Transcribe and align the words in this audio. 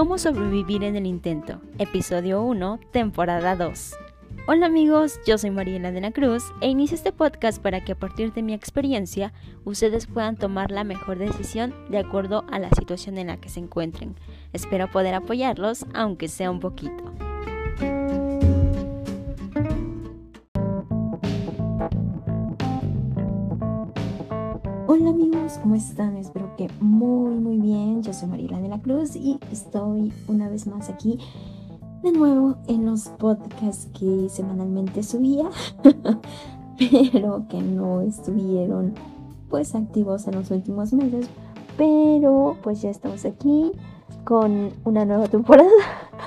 Cómo 0.00 0.16
sobrevivir 0.16 0.82
en 0.82 0.96
el 0.96 1.04
intento, 1.04 1.60
episodio 1.76 2.40
1, 2.40 2.80
temporada 2.90 3.54
2. 3.54 3.92
Hola 4.46 4.64
amigos, 4.64 5.20
yo 5.26 5.36
soy 5.36 5.50
Mariela 5.50 5.92
de 5.92 6.00
la 6.00 6.10
Cruz 6.10 6.42
e 6.62 6.68
inicio 6.68 6.94
este 6.94 7.12
podcast 7.12 7.60
para 7.60 7.84
que 7.84 7.92
a 7.92 7.98
partir 7.98 8.32
de 8.32 8.40
mi 8.40 8.54
experiencia 8.54 9.34
ustedes 9.66 10.06
puedan 10.06 10.38
tomar 10.38 10.70
la 10.70 10.84
mejor 10.84 11.18
decisión 11.18 11.74
de 11.90 11.98
acuerdo 11.98 12.46
a 12.50 12.58
la 12.58 12.70
situación 12.70 13.18
en 13.18 13.26
la 13.26 13.36
que 13.36 13.50
se 13.50 13.60
encuentren. 13.60 14.16
Espero 14.54 14.90
poder 14.90 15.12
apoyarlos, 15.12 15.84
aunque 15.92 16.28
sea 16.28 16.50
un 16.50 16.60
poquito. 16.60 17.04
Hola 24.86 25.10
amigos, 25.10 25.58
¿cómo 25.62 25.74
están? 25.74 26.16
Espero 26.16 26.49
muy 26.80 27.34
muy 27.34 27.58
bien. 27.58 28.02
Yo 28.02 28.12
soy 28.12 28.28
Mariela 28.28 28.60
de 28.60 28.68
la 28.68 28.80
Cruz 28.80 29.16
y 29.16 29.38
estoy 29.50 30.12
una 30.28 30.48
vez 30.48 30.66
más 30.66 30.88
aquí 30.88 31.18
de 32.02 32.12
nuevo 32.12 32.56
en 32.66 32.86
los 32.86 33.08
podcasts 33.08 33.88
que 33.98 34.28
semanalmente 34.28 35.02
subía, 35.02 35.48
pero 36.78 37.46
que 37.48 37.60
no 37.62 38.00
estuvieron 38.00 38.94
pues 39.48 39.74
activos 39.74 40.26
en 40.26 40.34
los 40.34 40.50
últimos 40.50 40.92
meses. 40.92 41.28
Pero 41.76 42.56
pues 42.62 42.82
ya 42.82 42.90
estamos 42.90 43.24
aquí 43.24 43.72
con 44.24 44.70
una 44.84 45.04
nueva 45.04 45.28
temporada 45.28 45.70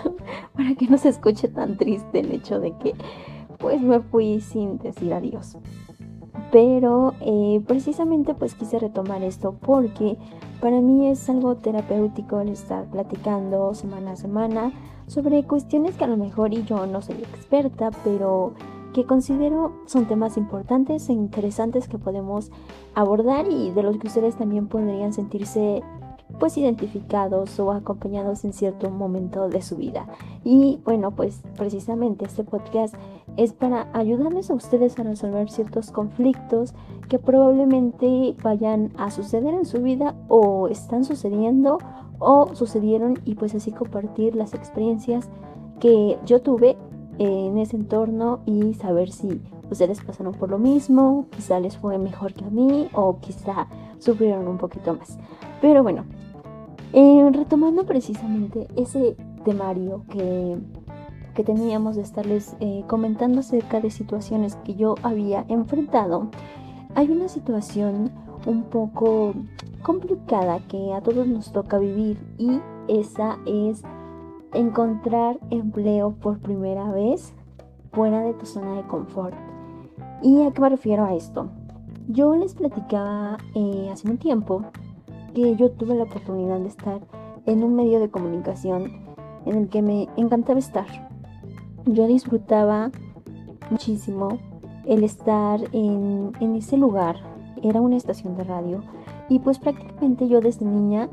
para 0.56 0.74
que 0.76 0.88
no 0.88 0.98
se 0.98 1.10
escuche 1.10 1.48
tan 1.48 1.78
triste 1.78 2.22
el 2.22 2.32
hecho 2.32 2.60
de 2.60 2.76
que 2.78 2.96
pues 3.60 3.82
me 3.82 4.00
fui 4.00 4.42
sin 4.42 4.78
decir 4.80 5.14
adiós 5.14 5.58
pero 6.54 7.16
eh, 7.20 7.64
precisamente 7.66 8.36
pues 8.36 8.54
quise 8.54 8.78
retomar 8.78 9.24
esto 9.24 9.56
porque 9.60 10.20
para 10.62 10.82
mí 10.82 11.08
es 11.08 11.28
algo 11.28 11.56
terapéutico 11.56 12.40
el 12.42 12.50
estar 12.50 12.86
platicando 12.86 13.74
semana 13.74 14.12
a 14.12 14.16
semana 14.16 14.72
sobre 15.08 15.44
cuestiones 15.46 15.96
que 15.96 16.04
a 16.04 16.08
lo 16.08 16.16
mejor 16.16 16.54
y 16.54 16.64
yo 16.64 16.86
no 16.86 17.02
soy 17.02 17.16
experta, 17.16 17.90
pero 18.04 18.54
que 18.94 19.04
considero 19.06 19.74
son 19.88 20.06
temas 20.06 20.38
importantes 20.38 21.10
e 21.10 21.14
interesantes 21.14 21.88
que 21.88 21.98
podemos 21.98 22.52
abordar 22.94 23.48
y 23.50 23.72
de 23.72 23.82
los 23.82 23.98
que 23.98 24.06
ustedes 24.06 24.36
también 24.36 24.68
podrían 24.68 25.12
sentirse 25.12 25.82
pues 26.44 26.58
identificados 26.58 27.58
o 27.58 27.72
acompañados 27.72 28.44
en 28.44 28.52
cierto 28.52 28.90
momento 28.90 29.48
de 29.48 29.62
su 29.62 29.78
vida. 29.78 30.08
Y 30.44 30.82
bueno, 30.84 31.12
pues 31.12 31.42
precisamente 31.58 32.26
este 32.26 32.44
podcast 32.44 32.96
es 33.38 33.54
para 33.54 33.88
ayudarles 33.94 34.50
a 34.50 34.54
ustedes 34.54 35.00
a 35.00 35.04
resolver 35.04 35.50
ciertos 35.50 35.90
conflictos 35.90 36.74
que 37.08 37.18
probablemente 37.18 38.36
vayan 38.44 38.92
a 38.98 39.10
suceder 39.10 39.54
en 39.54 39.64
su 39.64 39.82
vida 39.82 40.16
o 40.28 40.68
están 40.68 41.06
sucediendo 41.06 41.78
o 42.20 42.54
sucedieron 42.56 43.22
y 43.24 43.36
pues 43.36 43.56
así 43.56 43.72
compartir 43.72 44.36
las 44.36 44.54
experiencias 44.54 45.30
que 45.80 46.20
yo 46.26 46.42
tuve 46.42 46.76
en 47.20 47.58
ese 47.58 47.78
entorno 47.78 48.42
y 48.46 48.74
saber 48.74 49.12
si 49.12 49.40
ustedes 49.72 50.04
pasaron 50.04 50.34
por 50.34 50.50
lo 50.50 50.60
mismo, 50.60 51.26
quizá 51.30 51.62
les 51.62 51.78
fue 51.78 51.98
mejor 51.98 52.34
que 52.34 52.44
a 52.44 52.50
mí 52.50 52.90
o 52.92 53.22
quizá 53.22 53.70
sufrieron 53.98 54.50
un 54.50 54.58
poquito 54.58 54.94
más. 54.94 55.18
Pero 55.62 55.84
bueno, 55.84 56.04
eh, 56.94 57.30
retomando 57.34 57.86
precisamente 57.86 58.68
ese 58.76 59.18
temario 59.44 60.06
que, 60.10 60.58
que 61.34 61.44
teníamos 61.44 61.96
de 61.96 62.04
estarles 62.04 62.56
eh, 62.60 62.84
comentando 62.88 63.40
acerca 63.40 63.82
de 63.82 63.92
situaciones 63.92 64.56
que 64.58 64.76
yo 64.76 64.96
había 65.04 65.46
enfrentado, 65.50 66.30
hay 66.96 67.10
una 67.10 67.28
situación 67.28 68.12
un 68.46 68.64
poco 68.64 69.34
complicada 69.82 70.60
que 70.68 70.94
a 70.94 71.02
todos 71.02 71.28
nos 71.28 71.52
toca 71.52 71.78
vivir 71.80 72.18
y 72.38 72.60
esa 72.88 73.38
es 73.46 73.84
encontrar 74.54 75.40
empleo 75.50 76.12
por 76.12 76.40
primera 76.40 76.92
vez 76.92 77.34
fuera 77.92 78.22
de 78.22 78.34
tu 78.34 78.46
zona 78.46 78.76
de 78.76 78.84
confort. 78.84 79.36
¿Y 80.22 80.44
a 80.44 80.52
qué 80.52 80.62
me 80.62 80.70
refiero 80.70 81.06
a 81.06 81.14
esto? 81.16 81.50
Yo 82.08 82.36
les 82.36 82.54
platicaba 82.54 83.38
eh, 83.56 83.90
hace 83.92 84.10
un 84.10 84.18
tiempo 84.18 84.64
que 85.34 85.56
yo 85.56 85.72
tuve 85.72 85.96
la 85.96 86.04
oportunidad 86.04 86.60
de 86.60 86.68
estar 86.68 87.02
en 87.46 87.64
un 87.64 87.76
medio 87.76 88.00
de 88.00 88.10
comunicación 88.10 88.92
en 89.46 89.58
el 89.58 89.70
que 89.70 89.82
me 89.82 90.08
encantaba 90.16 90.60
estar. 90.60 90.86
Yo 91.86 92.08
disfrutaba 92.08 92.92
muchísimo 93.70 94.38
el 94.86 95.04
estar 95.04 95.60
en, 95.74 96.32
en 96.40 96.56
ese 96.56 96.78
lugar. 96.78 97.18
Era 97.62 97.82
una 97.82 97.98
estación 97.98 98.38
de 98.38 98.44
radio 98.44 98.84
y 99.30 99.40
pues 99.40 99.60
prácticamente 99.60 100.28
yo 100.28 100.42
desde 100.42 100.66
niña 100.66 101.10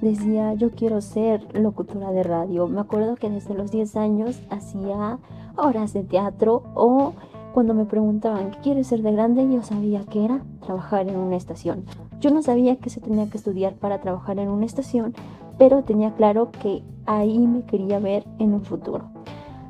decía 0.00 0.54
yo 0.54 0.72
quiero 0.72 1.00
ser 1.00 1.46
locutora 1.58 2.12
de 2.12 2.22
radio. 2.22 2.66
Me 2.68 2.80
acuerdo 2.80 3.16
que 3.16 3.30
desde 3.30 3.54
los 3.54 3.70
10 3.70 3.96
años 3.96 4.42
hacía 4.50 5.18
horas 5.56 5.92
de 5.92 6.02
teatro 6.02 6.62
o 6.74 7.14
cuando 7.52 7.74
me 7.74 7.84
preguntaban 7.84 8.50
qué 8.50 8.58
quieres 8.58 8.86
ser 8.86 9.02
de 9.02 9.12
grande 9.12 9.48
yo 9.50 9.62
sabía 9.62 10.04
que 10.04 10.24
era 10.24 10.42
trabajar 10.60 11.08
en 11.08 11.16
una 11.16 11.36
estación. 11.36 11.84
Yo 12.22 12.30
no 12.30 12.40
sabía 12.40 12.76
que 12.76 12.88
se 12.88 13.00
tenía 13.00 13.28
que 13.28 13.36
estudiar 13.36 13.74
para 13.74 14.00
trabajar 14.00 14.38
en 14.38 14.48
una 14.48 14.64
estación, 14.64 15.12
pero 15.58 15.82
tenía 15.82 16.14
claro 16.14 16.52
que 16.52 16.84
ahí 17.04 17.36
me 17.48 17.62
quería 17.62 17.98
ver 17.98 18.24
en 18.38 18.54
un 18.54 18.62
futuro. 18.62 19.06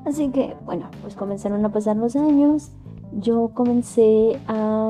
Así 0.04 0.28
que, 0.28 0.54
bueno, 0.66 0.90
pues 1.00 1.16
comenzaron 1.16 1.64
a 1.64 1.72
pasar 1.72 1.96
los 1.96 2.14
años. 2.14 2.70
Yo 3.14 3.52
comencé 3.54 4.38
a 4.48 4.86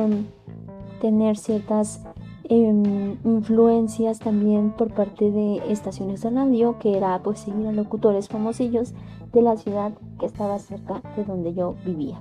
tener 1.01 1.37
ciertas 1.37 2.05
em, 2.49 3.17
influencias 3.23 4.19
también 4.19 4.73
por 4.73 4.93
parte 4.93 5.31
de 5.31 5.63
estaciones 5.71 6.23
de 6.23 6.31
radio, 6.31 6.81
que 6.81 6.97
era 6.97 7.23
pues 7.23 7.39
seguir 7.39 7.69
a 7.69 7.73
locutores 7.73 8.29
famosillos 8.29 8.93
de 9.33 9.41
la 9.41 9.57
ciudad 9.57 9.93
que 10.19 10.27
estaba 10.27 10.59
cerca 10.59 11.01
de 11.17 11.23
donde 11.23 11.55
yo 11.55 11.77
vivía. 11.87 12.21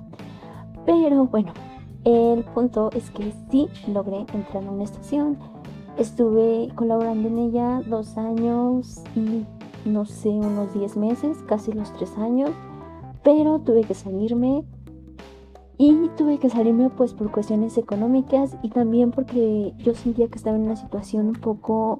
Pero 0.86 1.24
bueno, 1.24 1.52
el 2.04 2.44
punto 2.44 2.90
es 2.92 3.10
que 3.10 3.32
sí 3.50 3.68
logré 3.86 4.18
entrar 4.32 4.64
a 4.64 4.70
una 4.70 4.84
estación. 4.84 5.38
Estuve 5.98 6.68
colaborando 6.74 7.28
en 7.28 7.38
ella 7.38 7.82
dos 7.86 8.16
años 8.16 9.02
y 9.14 9.44
no 9.84 10.04
sé, 10.04 10.30
unos 10.30 10.72
10 10.74 10.96
meses, 10.96 11.38
casi 11.46 11.72
los 11.72 11.92
tres 11.92 12.16
años. 12.18 12.50
Pero 13.22 13.60
tuve 13.60 13.82
que 13.82 13.94
salirme 13.94 14.64
y 15.78 16.08
tuve 16.16 16.38
que 16.38 16.48
salirme 16.48 16.90
pues 16.90 17.14
por 17.14 17.30
cuestiones 17.30 17.78
económicas 17.78 18.56
y 18.62 18.68
también 18.68 19.10
porque 19.10 19.74
yo 19.78 19.94
sentía 19.94 20.28
que 20.28 20.38
estaba 20.38 20.56
en 20.56 20.64
una 20.64 20.76
situación 20.76 21.28
un 21.28 21.34
poco 21.34 21.98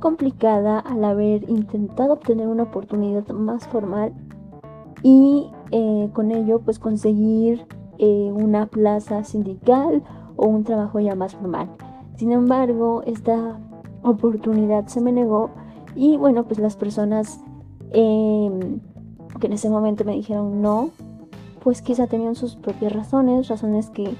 complicada 0.00 0.80
al 0.80 1.04
haber 1.04 1.48
intentado 1.48 2.14
obtener 2.14 2.48
una 2.48 2.64
oportunidad 2.64 3.26
más 3.28 3.66
formal 3.68 4.12
y 5.02 5.46
eh, 5.70 6.10
con 6.12 6.30
ello 6.32 6.60
pues 6.60 6.78
conseguir 6.78 7.66
eh, 8.04 8.32
una 8.32 8.66
plaza 8.66 9.22
sindical 9.22 10.02
o 10.34 10.48
un 10.48 10.64
trabajo 10.64 10.98
ya 10.98 11.14
más 11.14 11.36
formal. 11.36 11.70
Sin 12.16 12.32
embargo, 12.32 13.04
esta 13.06 13.60
oportunidad 14.02 14.88
se 14.88 15.00
me 15.00 15.12
negó 15.12 15.50
y 15.94 16.16
bueno, 16.16 16.42
pues 16.42 16.58
las 16.58 16.74
personas 16.74 17.38
em, 17.92 18.80
que 19.38 19.46
en 19.46 19.52
ese 19.52 19.70
momento 19.70 20.04
me 20.04 20.14
dijeron 20.14 20.60
no, 20.60 20.90
pues 21.62 21.80
quizá 21.80 22.08
tenían 22.08 22.34
sus 22.34 22.56
propias 22.56 22.92
razones, 22.92 23.46
razones 23.46 23.88
que 23.90 24.12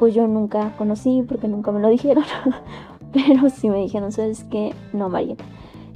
pues 0.00 0.14
yo 0.14 0.26
nunca 0.26 0.74
conocí 0.76 1.22
porque 1.22 1.46
nunca 1.46 1.70
me 1.70 1.78
lo 1.78 1.90
dijeron, 1.90 2.24
pero 3.12 3.50
sí 3.50 3.70
me 3.70 3.76
dijeron, 3.82 4.10
¿sabes 4.10 4.42
qué? 4.50 4.74
No, 4.92 5.08
María. 5.08 5.36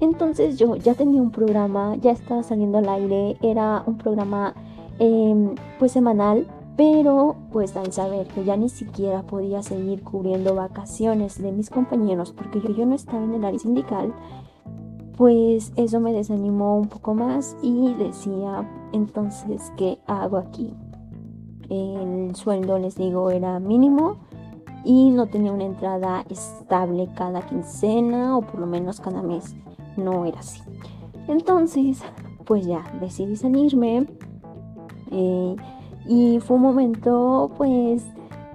Entonces 0.01 0.59
yo 0.59 0.77
ya 0.77 0.95
tenía 0.95 1.21
un 1.21 1.33
programa, 1.33 1.97
ya 1.97 2.13
estaba 2.13 2.45
saliendo 2.45 2.79
al 2.79 2.89
aire, 2.89 3.37
era 3.43 3.83
un 3.85 3.99
programa 3.99 4.55
em, 5.01 5.57
pues 5.81 5.91
semanal 5.91 6.47
pero 6.77 7.37
pues 7.53 7.77
al 7.77 7.93
saber 7.93 8.27
que 8.29 8.45
ya 8.45 8.57
ni 8.57 8.69
siquiera 8.69 9.23
podía 9.23 9.63
seguir 9.63 10.03
cubriendo 10.03 10.55
vacaciones 10.55 11.41
de 11.41 11.53
mis 11.53 11.71
compañeros 11.71 12.33
porque 12.33 12.61
yo, 12.61 12.85
no 12.85 12.95
estaba 12.95 13.25
en 13.25 13.35
el 13.35 13.45
área 13.45 13.59
sindical, 13.59 14.13
pues 15.17 15.73
eso 15.77 16.01
me 16.01 16.13
desanimó 16.13 16.77
un 16.77 16.89
poco 16.89 17.15
más 17.15 17.57
y 17.63 17.95
decía 17.95 18.69
entonces 18.93 19.73
qué 19.77 19.99
hago 20.07 20.37
aquí. 20.37 20.75
El 21.71 22.37
sueldo, 22.37 22.79
les 22.79 22.97
digo, 22.97 23.31
era 23.31 23.59
mínimo 23.59 24.19
y 24.85 25.11
no 25.11 25.27
tenía 25.27 25.53
una 25.53 25.65
entrada 25.65 26.25
estable 26.29 27.09
cada 27.17 27.43
quincena 27.47 28.37
o 28.37 28.43
por 28.43 28.61
lo 28.61 28.67
menos 28.67 29.01
cada 29.01 29.23
mes. 29.23 29.57
No 29.97 30.27
era 30.27 30.41
así. 30.41 30.61
Entonces, 31.27 32.03
pues 32.45 32.67
ya 32.67 32.85
decidí 33.01 33.35
salirme. 33.35 34.07
Eh, 35.11 35.57
y 36.09 36.41
fue 36.41 36.57
un 36.57 36.63
momento 36.63 37.51
pues 37.57 38.05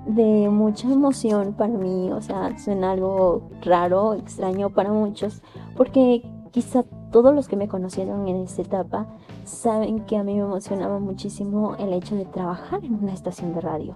de 0.05 0.49
mucha 0.49 0.91
emoción 0.91 1.53
para 1.53 1.73
mí, 1.73 2.11
o 2.11 2.21
sea, 2.21 2.57
suena 2.57 2.91
algo 2.91 3.49
raro, 3.61 4.13
extraño 4.13 4.69
para 4.69 4.91
muchos, 4.91 5.41
porque 5.75 6.23
quizá 6.51 6.83
todos 7.11 7.35
los 7.35 7.47
que 7.47 7.55
me 7.55 7.67
conocieron 7.67 8.27
en 8.27 8.37
esta 8.37 8.61
etapa 8.61 9.07
saben 9.43 10.05
que 10.05 10.17
a 10.17 10.23
mí 10.23 10.33
me 10.33 10.41
emocionaba 10.41 10.99
muchísimo 10.99 11.75
el 11.75 11.93
hecho 11.93 12.15
de 12.15 12.25
trabajar 12.25 12.83
en 12.83 12.95
una 12.95 13.13
estación 13.13 13.53
de 13.53 13.61
radio. 13.61 13.95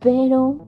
Pero 0.00 0.58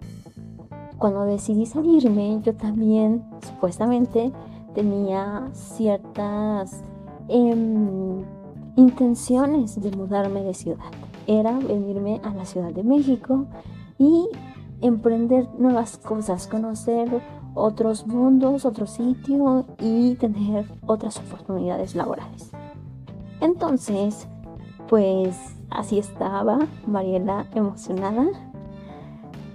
cuando 0.99 1.25
decidí 1.25 1.65
salirme, 1.67 2.41
yo 2.43 2.55
también 2.55 3.25
supuestamente 3.47 4.33
tenía 4.75 5.49
ciertas 5.53 6.83
em, 7.29 8.23
intenciones 8.77 9.81
de 9.81 9.91
mudarme 9.93 10.43
de 10.43 10.55
ciudad. 10.55 10.91
Era 11.31 11.57
venirme 11.61 12.21
a 12.25 12.35
la 12.35 12.45
Ciudad 12.45 12.73
de 12.73 12.83
México 12.83 13.47
y 13.99 14.29
emprender 14.81 15.49
nuevas 15.57 15.97
cosas, 15.97 16.49
conocer 16.49 17.23
otros 17.55 18.05
mundos, 18.09 18.65
otro 18.65 18.89
sitio 18.89 19.65
y 19.79 20.17
tener 20.17 20.67
otras 20.87 21.19
oportunidades 21.19 21.95
laborales. 21.95 22.51
Entonces, 23.41 24.27
pues 24.89 25.37
así 25.71 26.01
estaba 26.01 26.67
Mariela 26.89 27.47
emocionada 27.55 28.27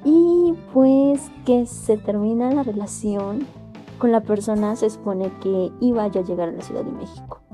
y 0.06 0.54
pues 0.74 1.30
que 1.45 1.66
se 1.66 1.98
termina 1.98 2.54
la 2.54 2.63
relación 2.63 3.45
con 4.00 4.13
la 4.13 4.21
persona 4.21 4.78
se 4.78 4.89
supone 4.89 5.30
que 5.42 5.74
iba 5.81 6.07
ya 6.07 6.21
a 6.21 6.24
llegar 6.24 6.48
a 6.48 6.51
la 6.54 6.62
Ciudad 6.62 6.86
de 6.86 6.92
México. 6.92 7.44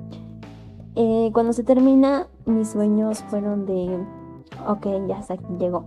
Eh, 0.95 1.29
cuando 1.33 1.53
se 1.53 1.63
termina, 1.63 2.27
mis 2.45 2.69
sueños 2.69 3.23
fueron 3.29 3.65
de, 3.65 3.97
ok, 4.67 5.07
ya 5.07 5.17
hasta 5.17 5.35
aquí 5.35 5.45
llegó. 5.57 5.85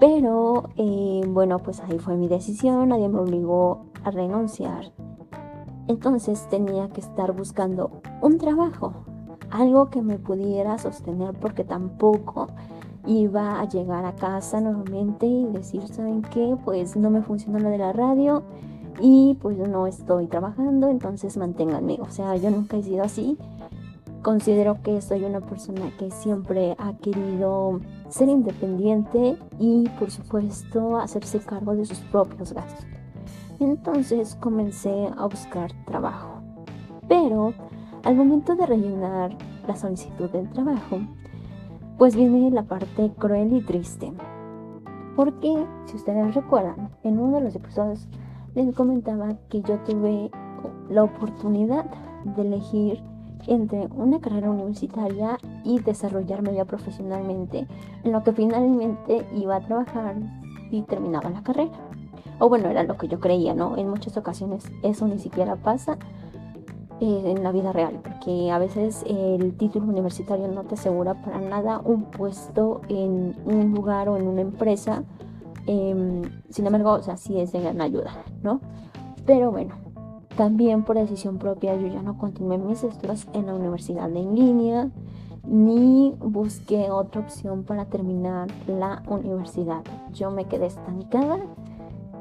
Pero 0.00 0.70
eh, 0.76 1.20
bueno, 1.28 1.58
pues 1.58 1.80
ahí 1.80 1.98
fue 1.98 2.16
mi 2.16 2.28
decisión, 2.28 2.88
nadie 2.88 3.08
me 3.08 3.20
obligó 3.20 3.86
a 4.04 4.10
renunciar. 4.10 4.92
Entonces 5.86 6.48
tenía 6.48 6.88
que 6.88 7.00
estar 7.00 7.32
buscando 7.32 8.00
un 8.20 8.38
trabajo, 8.38 8.94
algo 9.50 9.90
que 9.90 10.00
me 10.00 10.18
pudiera 10.18 10.78
sostener 10.78 11.34
porque 11.34 11.64
tampoco 11.64 12.48
iba 13.06 13.60
a 13.60 13.68
llegar 13.68 14.04
a 14.06 14.14
casa 14.14 14.60
nuevamente 14.60 15.26
y 15.26 15.46
decir, 15.46 15.86
¿saben 15.88 16.22
qué? 16.22 16.56
Pues 16.64 16.96
no 16.96 17.10
me 17.10 17.20
funciona 17.22 17.58
lo 17.58 17.68
de 17.68 17.78
la 17.78 17.92
radio 17.92 18.44
y 19.00 19.38
pues 19.40 19.58
no 19.58 19.86
estoy 19.86 20.26
trabajando, 20.26 20.88
entonces 20.88 21.36
manténganme. 21.36 21.98
O 22.00 22.10
sea, 22.10 22.36
yo 22.36 22.50
nunca 22.50 22.76
he 22.76 22.82
sido 22.82 23.02
así. 23.04 23.38
Considero 24.22 24.80
que 24.82 25.00
soy 25.00 25.24
una 25.24 25.40
persona 25.40 25.90
que 25.98 26.10
siempre 26.10 26.76
ha 26.78 26.96
querido 26.98 27.80
ser 28.08 28.28
independiente 28.28 29.36
y 29.58 29.88
por 29.98 30.10
supuesto 30.10 30.96
hacerse 30.96 31.40
cargo 31.40 31.74
de 31.74 31.84
sus 31.84 31.98
propios 31.98 32.52
gastos. 32.52 32.86
Entonces 33.58 34.36
comencé 34.36 35.08
a 35.16 35.26
buscar 35.26 35.72
trabajo. 35.86 36.40
Pero 37.08 37.52
al 38.04 38.14
momento 38.14 38.54
de 38.54 38.66
rellenar 38.66 39.36
la 39.66 39.76
solicitud 39.76 40.30
del 40.30 40.48
trabajo, 40.50 41.00
pues 41.98 42.16
viene 42.16 42.50
la 42.50 42.64
parte 42.64 43.12
cruel 43.18 43.52
y 43.52 43.60
triste. 43.60 44.12
Porque, 45.14 45.66
si 45.86 45.96
ustedes 45.96 46.34
recuerdan, 46.34 46.90
en 47.02 47.18
uno 47.18 47.36
de 47.36 47.44
los 47.44 47.54
episodios 47.54 48.08
les 48.54 48.74
comentaba 48.74 49.34
que 49.48 49.62
yo 49.62 49.78
tuve 49.80 50.30
la 50.88 51.04
oportunidad 51.04 51.86
de 52.36 52.42
elegir 52.42 53.02
entre 53.46 53.88
una 53.88 54.20
carrera 54.20 54.50
universitaria 54.50 55.38
y 55.64 55.80
desarrollarme 55.80 56.54
ya 56.54 56.64
profesionalmente, 56.64 57.66
en 58.04 58.12
lo 58.12 58.22
que 58.22 58.32
finalmente 58.32 59.26
iba 59.34 59.56
a 59.56 59.60
trabajar 59.60 60.16
y 60.70 60.82
terminaba 60.82 61.30
la 61.30 61.42
carrera. 61.42 61.72
O 62.38 62.48
bueno, 62.48 62.68
era 62.68 62.82
lo 62.82 62.96
que 62.96 63.08
yo 63.08 63.20
creía, 63.20 63.54
¿no? 63.54 63.76
En 63.76 63.88
muchas 63.88 64.16
ocasiones 64.16 64.70
eso 64.82 65.06
ni 65.06 65.18
siquiera 65.18 65.56
pasa 65.56 65.98
eh, 67.00 67.22
en 67.36 67.42
la 67.42 67.52
vida 67.52 67.72
real, 67.72 68.00
porque 68.02 68.50
a 68.50 68.58
veces 68.58 69.04
el 69.08 69.56
título 69.56 69.86
universitario 69.86 70.48
no 70.48 70.64
te 70.64 70.74
asegura 70.74 71.14
para 71.14 71.40
nada 71.40 71.80
un 71.84 72.04
puesto 72.04 72.80
en 72.88 73.34
un 73.44 73.72
lugar 73.74 74.08
o 74.08 74.16
en 74.16 74.28
una 74.28 74.40
empresa. 74.40 75.02
Em, 75.66 76.22
sin 76.50 76.66
embargo, 76.66 76.92
o 76.92 77.02
sea, 77.02 77.16
sí 77.16 77.38
es 77.38 77.52
de 77.52 77.60
gran 77.60 77.80
ayuda, 77.80 78.12
¿no? 78.42 78.60
Pero 79.26 79.52
bueno, 79.52 79.74
también 80.36 80.84
por 80.84 80.96
decisión 80.96 81.38
propia 81.38 81.76
yo 81.76 81.86
ya 81.88 82.02
no 82.02 82.18
continué 82.18 82.58
mis 82.58 82.82
estudios 82.82 83.26
en 83.32 83.46
la 83.46 83.54
universidad 83.54 84.10
en 84.16 84.34
línea 84.34 84.90
ni 85.46 86.14
busqué 86.20 86.90
otra 86.90 87.20
opción 87.20 87.64
para 87.64 87.86
terminar 87.86 88.48
la 88.66 89.02
universidad. 89.08 89.82
Yo 90.12 90.30
me 90.30 90.44
quedé 90.44 90.66
estancada 90.66 91.40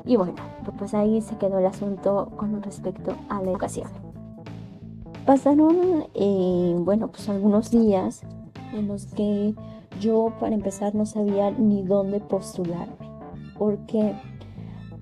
y 0.05 0.15
bueno, 0.15 0.33
pues 0.77 0.93
ahí 0.93 1.21
se 1.21 1.37
quedó 1.37 1.59
el 1.59 1.65
asunto 1.65 2.31
con 2.35 2.61
respecto 2.63 3.13
a 3.29 3.41
la 3.41 3.51
educación. 3.51 3.87
Pasaron, 5.25 6.05
eh, 6.15 6.75
bueno, 6.79 7.09
pues 7.09 7.29
algunos 7.29 7.69
días 7.69 8.23
en 8.73 8.87
los 8.87 9.05
que 9.05 9.53
yo 9.99 10.33
para 10.39 10.55
empezar 10.55 10.95
no 10.95 11.05
sabía 11.05 11.51
ni 11.51 11.83
dónde 11.83 12.19
postularme, 12.19 13.00
porque 13.61 14.15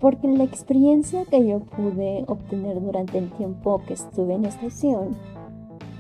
porque 0.02 0.28
la 0.28 0.44
experiencia 0.44 1.24
que 1.24 1.48
yo 1.48 1.62
pude 1.62 2.26
obtener 2.28 2.82
durante 2.82 3.18
el 3.18 3.32
tiempo 3.32 3.82
que 3.88 3.94
estuve 3.94 4.34
en 4.34 4.44
estación 4.44 5.16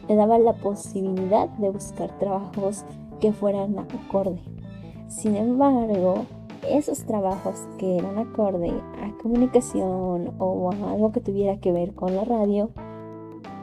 me 0.10 0.16
daba 0.18 0.38
la 0.40 0.52
posibilidad 0.52 1.48
de 1.48 1.70
buscar 1.70 2.18
trabajos 2.20 2.84
que 3.22 3.32
fueran 3.32 3.80
acorde. 3.80 4.42
Sin 5.08 5.38
embargo, 5.38 6.26
esos 6.70 7.06
trabajos 7.06 7.66
que 7.78 7.98
eran 7.98 8.18
acorde 8.18 8.72
a 8.72 9.18
comunicación 9.22 10.34
o 10.38 10.72
a 10.74 10.92
algo 10.92 11.14
que 11.14 11.22
tuviera 11.22 11.62
que 11.62 11.72
ver 11.72 11.96
con 11.96 12.14
la 12.14 12.26
radio, 12.26 12.72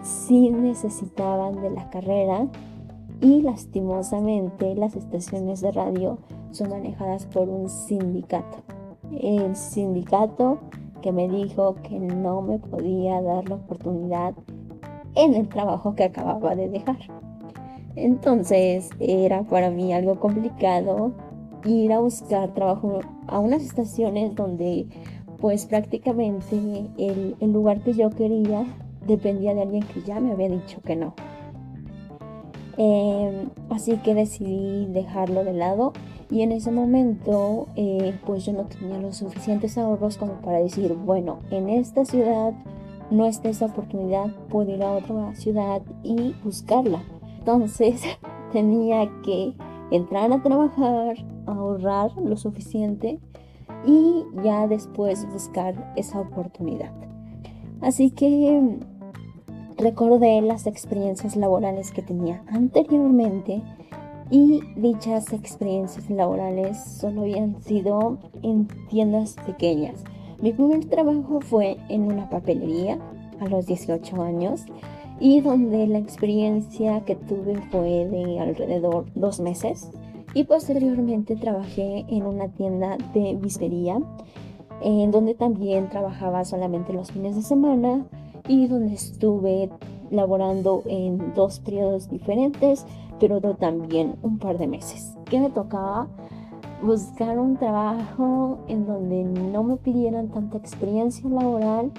sí 0.00 0.48
necesitaban 0.48 1.60
de 1.60 1.68
la 1.68 1.90
carrera 1.90 2.48
y 3.20 3.42
lastimosamente 3.42 4.74
las 4.74 4.96
estaciones 4.96 5.60
de 5.60 5.72
radio 5.72 6.16
son 6.50 6.70
manejadas 6.70 7.26
por 7.26 7.50
un 7.50 7.68
sindicato 7.68 8.75
el 9.20 9.56
sindicato 9.56 10.58
que 11.02 11.12
me 11.12 11.28
dijo 11.28 11.76
que 11.82 11.98
no 11.98 12.42
me 12.42 12.58
podía 12.58 13.20
dar 13.22 13.48
la 13.48 13.56
oportunidad 13.56 14.34
en 15.14 15.34
el 15.34 15.48
trabajo 15.48 15.94
que 15.94 16.04
acababa 16.04 16.54
de 16.54 16.68
dejar. 16.68 16.98
Entonces 17.96 18.90
era 19.00 19.42
para 19.42 19.70
mí 19.70 19.92
algo 19.92 20.20
complicado 20.20 21.12
ir 21.64 21.92
a 21.92 22.00
buscar 22.00 22.52
trabajo 22.54 23.00
a 23.26 23.38
unas 23.38 23.62
estaciones 23.62 24.34
donde 24.34 24.86
pues 25.38 25.66
prácticamente 25.66 26.56
el, 26.98 27.36
lugar 27.40 27.80
que 27.80 27.92
yo 27.92 28.10
quería 28.10 28.64
dependía 29.06 29.54
de 29.54 29.62
alguien 29.62 29.82
que 29.82 30.02
ya 30.02 30.20
me 30.20 30.32
había 30.32 30.48
dicho 30.48 30.80
que 30.82 30.96
no. 30.96 31.14
Em, 32.78 33.48
así 33.70 33.96
que 33.98 34.14
decidí 34.14 34.86
dejarlo 34.86 35.44
de 35.44 35.54
lado 35.54 35.92
y 36.30 36.42
en 36.42 36.52
ese 36.52 36.72
momento, 36.72 37.68
eh, 37.76 38.18
pues 38.26 38.44
yo 38.44 38.52
no 38.52 38.64
tenía 38.64 38.98
los 38.98 39.16
suficientes 39.16 39.78
ahorros 39.78 40.18
como 40.18 40.34
para 40.40 40.58
decir, 40.58 40.92
bueno, 40.94 41.38
en 41.50 41.68
esta 41.68 42.04
ciudad 42.04 42.52
no 43.10 43.26
está 43.26 43.48
esta 43.48 43.66
oportunidad, 43.66 44.34
puedo 44.48 44.74
ir 44.74 44.82
a 44.82 44.92
otra 44.92 45.34
ciudad 45.36 45.82
y 46.02 46.34
buscarla. 46.42 47.02
Entonces 47.38 48.02
tenía 48.52 49.08
que 49.22 49.54
entrar 49.92 50.32
a 50.32 50.42
trabajar, 50.42 51.16
ahorrar 51.46 52.16
lo 52.16 52.36
suficiente 52.36 53.20
y 53.84 54.24
ya 54.42 54.66
después 54.66 55.30
buscar 55.32 55.92
esa 55.96 56.20
oportunidad. 56.20 56.92
Así 57.80 58.10
que 58.10 58.78
recordé 59.76 60.40
las 60.40 60.66
experiencias 60.66 61.36
laborales 61.36 61.92
que 61.92 62.02
tenía 62.02 62.42
anteriormente 62.48 63.62
y 64.30 64.60
dichas 64.76 65.32
experiencias 65.32 66.10
laborales 66.10 66.78
solo 66.78 67.22
habían 67.22 67.62
sido 67.62 68.18
en 68.42 68.68
tiendas 68.88 69.36
pequeñas. 69.46 70.02
Mi 70.40 70.52
primer 70.52 70.84
trabajo 70.86 71.40
fue 71.40 71.76
en 71.88 72.02
una 72.02 72.28
papelería 72.28 72.98
a 73.40 73.46
los 73.46 73.66
18 73.66 74.22
años 74.22 74.66
y 75.20 75.40
donde 75.40 75.86
la 75.86 75.98
experiencia 75.98 77.00
que 77.04 77.14
tuve 77.14 77.56
fue 77.70 78.06
de 78.06 78.38
alrededor 78.40 79.06
dos 79.14 79.40
meses 79.40 79.90
y 80.34 80.44
posteriormente 80.44 81.36
trabajé 81.36 82.04
en 82.08 82.26
una 82.26 82.48
tienda 82.48 82.98
de 83.14 83.36
bistería 83.40 83.98
en 84.82 85.10
donde 85.10 85.34
también 85.34 85.88
trabajaba 85.88 86.44
solamente 86.44 86.92
los 86.92 87.10
fines 87.12 87.36
de 87.36 87.42
semana 87.42 88.06
y 88.46 88.66
donde 88.66 88.94
estuve 88.94 89.70
laborando 90.10 90.82
en 90.86 91.34
dos 91.34 91.60
periodos 91.60 92.08
diferentes 92.08 92.86
pero 93.18 93.40
también 93.54 94.16
un 94.22 94.38
par 94.38 94.58
de 94.58 94.66
meses. 94.66 95.16
Que 95.26 95.40
me 95.40 95.50
tocaba 95.50 96.08
buscar 96.82 97.38
un 97.38 97.56
trabajo 97.56 98.58
en 98.68 98.86
donde 98.86 99.24
no 99.24 99.62
me 99.62 99.76
pidieran 99.76 100.28
tanta 100.28 100.58
experiencia 100.58 101.28
laboral 101.28 101.92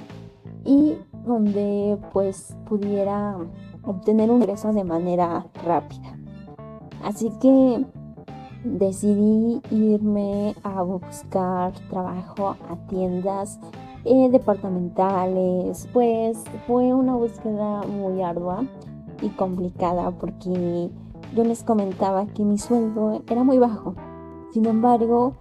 y 0.65 0.95
donde 1.25 1.97
pues 2.13 2.55
pudiera 2.67 3.37
obtener 3.83 4.29
un 4.29 4.41
ingreso 4.41 4.71
de 4.73 4.83
manera 4.83 5.47
rápida. 5.65 6.17
Así 7.03 7.31
que 7.41 7.85
decidí 8.63 9.61
irme 9.71 10.55
a 10.63 10.81
buscar 10.81 11.73
trabajo 11.89 12.55
a 12.69 12.75
tiendas 12.87 13.59
eh, 14.05 14.29
departamentales. 14.29 15.87
Pues 15.93 16.43
fue 16.65 16.93
una 16.93 17.15
búsqueda 17.15 17.83
muy 17.83 18.21
ardua 18.21 18.65
y 19.21 19.29
complicada 19.29 20.11
porque 20.11 20.89
yo 21.35 21.43
les 21.43 21.63
comentaba 21.63 22.25
que 22.27 22.43
mi 22.43 22.57
sueldo 22.57 23.23
era 23.29 23.43
muy 23.43 23.57
bajo. 23.57 23.95
Sin 24.51 24.65
embargo, 24.65 25.33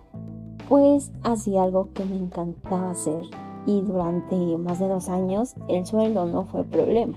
pues 0.69 1.13
hacía 1.23 1.63
algo 1.63 1.91
que 1.93 2.05
me 2.05 2.17
encantaba 2.17 2.91
hacer 2.91 3.23
y 3.67 3.83
durante 3.83 4.37
más 4.59 4.79
de 4.79 4.89
dos 4.89 5.09
años 5.09 5.55
el 5.69 5.87
sueldo 5.87 6.27
no 6.27 6.45
fue 6.45 6.65
problema. 6.65 7.17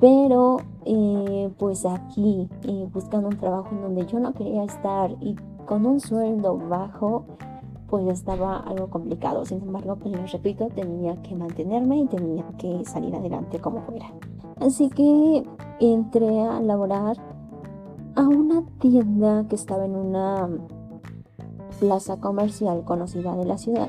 Pero 0.00 0.58
eh, 0.84 1.50
pues 1.58 1.86
aquí, 1.86 2.48
eh, 2.64 2.88
buscando 2.92 3.28
un 3.28 3.38
trabajo 3.38 3.68
en 3.72 3.82
donde 3.82 4.06
yo 4.06 4.20
no 4.20 4.34
quería 4.34 4.64
estar 4.64 5.10
y 5.20 5.36
con 5.64 5.86
un 5.86 6.00
sueldo 6.00 6.56
bajo, 6.56 7.24
pues 7.88 8.06
estaba 8.08 8.58
algo 8.58 8.88
complicado. 8.88 9.44
Sin 9.44 9.62
embargo, 9.62 9.96
pues 9.96 10.16
les 10.16 10.32
repito, 10.32 10.68
tenía 10.68 11.20
que 11.22 11.34
mantenerme 11.34 12.00
y 12.00 12.06
tenía 12.06 12.44
que 12.58 12.84
salir 12.84 13.14
adelante 13.14 13.60
como 13.60 13.82
fuera. 13.82 14.12
Así 14.60 14.88
que 14.90 15.44
entré 15.80 16.40
a 16.40 16.60
laborar 16.60 17.16
a 18.14 18.22
una 18.22 18.64
tienda 18.78 19.46
que 19.48 19.54
estaba 19.54 19.84
en 19.84 19.96
una 19.96 20.48
plaza 21.78 22.18
comercial 22.20 22.84
conocida 22.84 23.36
de 23.36 23.44
la 23.44 23.58
ciudad. 23.58 23.88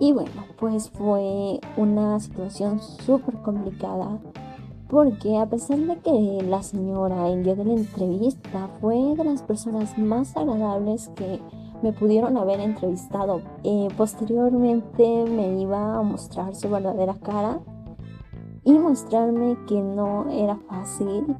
Y 0.00 0.12
bueno, 0.12 0.30
pues 0.58 0.90
fue 0.90 1.60
una 1.76 2.18
situación 2.20 2.80
súper 2.80 3.36
complicada 3.42 4.18
porque 4.88 5.38
a 5.38 5.46
pesar 5.46 5.78
de 5.78 5.98
que 5.98 6.42
la 6.42 6.62
señora 6.62 7.28
en 7.28 7.44
día 7.44 7.54
de 7.54 7.64
la 7.64 7.74
entrevista 7.74 8.68
fue 8.80 8.96
de 9.14 9.24
las 9.24 9.42
personas 9.42 9.96
más 9.96 10.36
agradables 10.36 11.10
que 11.14 11.40
me 11.82 11.92
pudieron 11.92 12.36
haber 12.36 12.60
entrevistado. 12.60 13.42
Eh, 13.64 13.88
posteriormente 13.96 15.24
me 15.24 15.60
iba 15.60 15.96
a 15.96 16.02
mostrar 16.02 16.54
su 16.54 16.68
verdadera 16.68 17.14
cara 17.14 17.60
y 18.64 18.72
mostrarme 18.72 19.56
que 19.66 19.80
no 19.80 20.28
era 20.30 20.56
fácil 20.68 21.36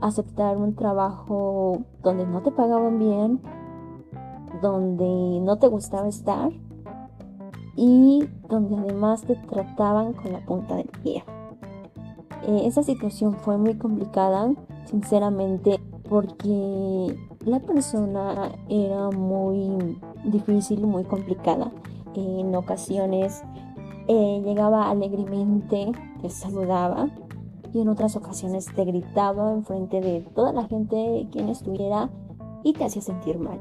aceptar 0.00 0.56
un 0.56 0.74
trabajo 0.74 1.82
donde 2.02 2.26
no 2.26 2.42
te 2.42 2.50
pagaban 2.50 2.98
bien, 2.98 3.40
donde 4.60 5.40
no 5.40 5.56
te 5.58 5.66
gustaba 5.66 6.08
estar 6.08 6.50
y 7.76 8.28
donde 8.48 8.76
además 8.76 9.22
te 9.22 9.34
trataban 9.34 10.12
con 10.12 10.32
la 10.32 10.44
punta 10.44 10.76
del 10.76 10.88
pie. 11.02 11.24
Eh, 12.46 12.62
esa 12.66 12.82
situación 12.82 13.34
fue 13.34 13.56
muy 13.56 13.76
complicada, 13.78 14.52
sinceramente, 14.84 15.80
porque 16.08 17.16
la 17.44 17.60
persona 17.60 18.52
era 18.68 19.10
muy 19.10 19.98
difícil, 20.24 20.86
muy 20.86 21.04
complicada. 21.04 21.70
En 22.14 22.54
ocasiones 22.54 23.42
eh, 24.08 24.42
llegaba 24.44 24.90
alegremente, 24.90 25.92
te 26.22 26.30
saludaba 26.30 27.08
y 27.72 27.80
en 27.80 27.88
otras 27.88 28.16
ocasiones 28.16 28.66
te 28.74 28.84
gritaba 28.84 29.52
en 29.52 29.64
frente 29.64 30.00
de 30.00 30.20
toda 30.34 30.52
la 30.52 30.66
gente 30.66 31.28
quien 31.32 31.48
estuviera 31.48 32.10
y 32.62 32.72
te 32.72 32.84
hacía 32.84 33.02
sentir 33.02 33.38
mal. 33.38 33.60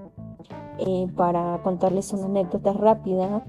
Eh, 0.79 1.07
para 1.15 1.61
contarles 1.63 2.13
una 2.13 2.25
anécdota 2.25 2.73
rápida, 2.73 3.45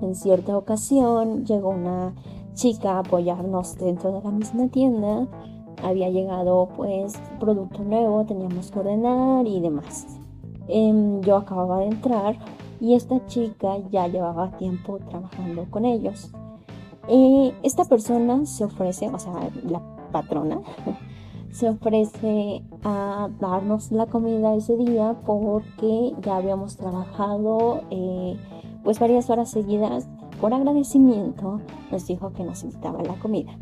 en 0.00 0.14
cierta 0.14 0.56
ocasión 0.56 1.44
llegó 1.46 1.70
una 1.70 2.14
chica 2.54 2.94
a 2.94 2.98
apoyarnos 3.00 3.76
dentro 3.76 4.12
de 4.12 4.22
la 4.22 4.30
misma 4.30 4.68
tienda 4.68 5.28
había 5.82 6.10
llegado 6.10 6.68
pues 6.76 7.14
producto 7.38 7.82
nuevo, 7.82 8.24
teníamos 8.24 8.70
que 8.70 8.78
ordenar 8.78 9.46
y 9.46 9.60
demás. 9.60 10.18
Em, 10.68 11.20
yo 11.20 11.36
acababa 11.36 11.78
de 11.80 11.86
entrar 11.86 12.36
y 12.80 12.94
esta 12.94 13.24
chica 13.26 13.78
ya 13.90 14.08
llevaba 14.08 14.56
tiempo 14.58 14.98
trabajando 15.08 15.66
con 15.70 15.84
ellos. 15.84 16.30
Eh, 17.08 17.54
esta 17.62 17.84
persona 17.84 18.44
se 18.46 18.64
ofrece, 18.64 19.08
o 19.08 19.18
sea, 19.18 19.50
la 19.64 19.80
patrona, 20.10 20.60
se 21.50 21.68
ofrece 21.68 22.62
a 22.82 23.28
darnos 23.40 23.92
la 23.92 24.06
comida 24.06 24.54
ese 24.54 24.76
día 24.76 25.16
porque 25.24 26.14
ya 26.22 26.36
habíamos 26.36 26.76
trabajado 26.76 27.82
eh, 27.90 28.36
pues 28.82 28.98
varias 28.98 29.30
horas 29.30 29.50
seguidas. 29.50 30.08
Por 30.40 30.52
agradecimiento 30.52 31.60
nos 31.90 32.06
dijo 32.06 32.32
que 32.34 32.44
nos 32.44 32.62
invitaba 32.62 33.02
la 33.02 33.14
comida 33.14 33.56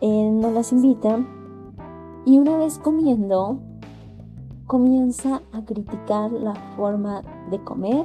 nos 0.00 0.52
las 0.52 0.72
invita 0.72 1.18
y 2.24 2.38
una 2.38 2.56
vez 2.56 2.78
comiendo 2.78 3.58
comienza 4.66 5.42
a 5.52 5.64
criticar 5.64 6.30
la 6.30 6.54
forma 6.76 7.22
de 7.50 7.62
comer 7.64 8.04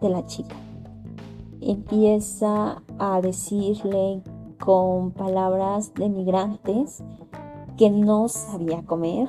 de 0.00 0.08
la 0.08 0.24
chica. 0.26 0.56
Empieza 1.60 2.82
a 2.98 3.20
decirle 3.20 4.22
con 4.64 5.10
palabras 5.10 5.92
de 5.94 6.08
migrantes 6.08 7.02
que 7.76 7.90
no 7.90 8.28
sabía 8.28 8.82
comer 8.82 9.28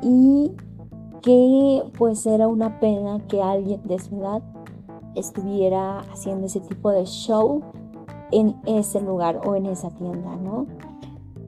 y 0.00 0.52
que 1.22 1.82
pues 1.98 2.24
era 2.26 2.46
una 2.46 2.78
pena 2.78 3.26
que 3.26 3.42
alguien 3.42 3.82
de 3.84 3.98
su 3.98 4.16
edad 4.16 4.42
estuviera 5.14 6.00
haciendo 6.00 6.46
ese 6.46 6.60
tipo 6.60 6.90
de 6.90 7.04
show 7.04 7.62
en 8.30 8.56
ese 8.66 9.00
lugar 9.00 9.40
o 9.44 9.54
en 9.54 9.66
esa 9.66 9.90
tienda, 9.90 10.36
¿no? 10.36 10.66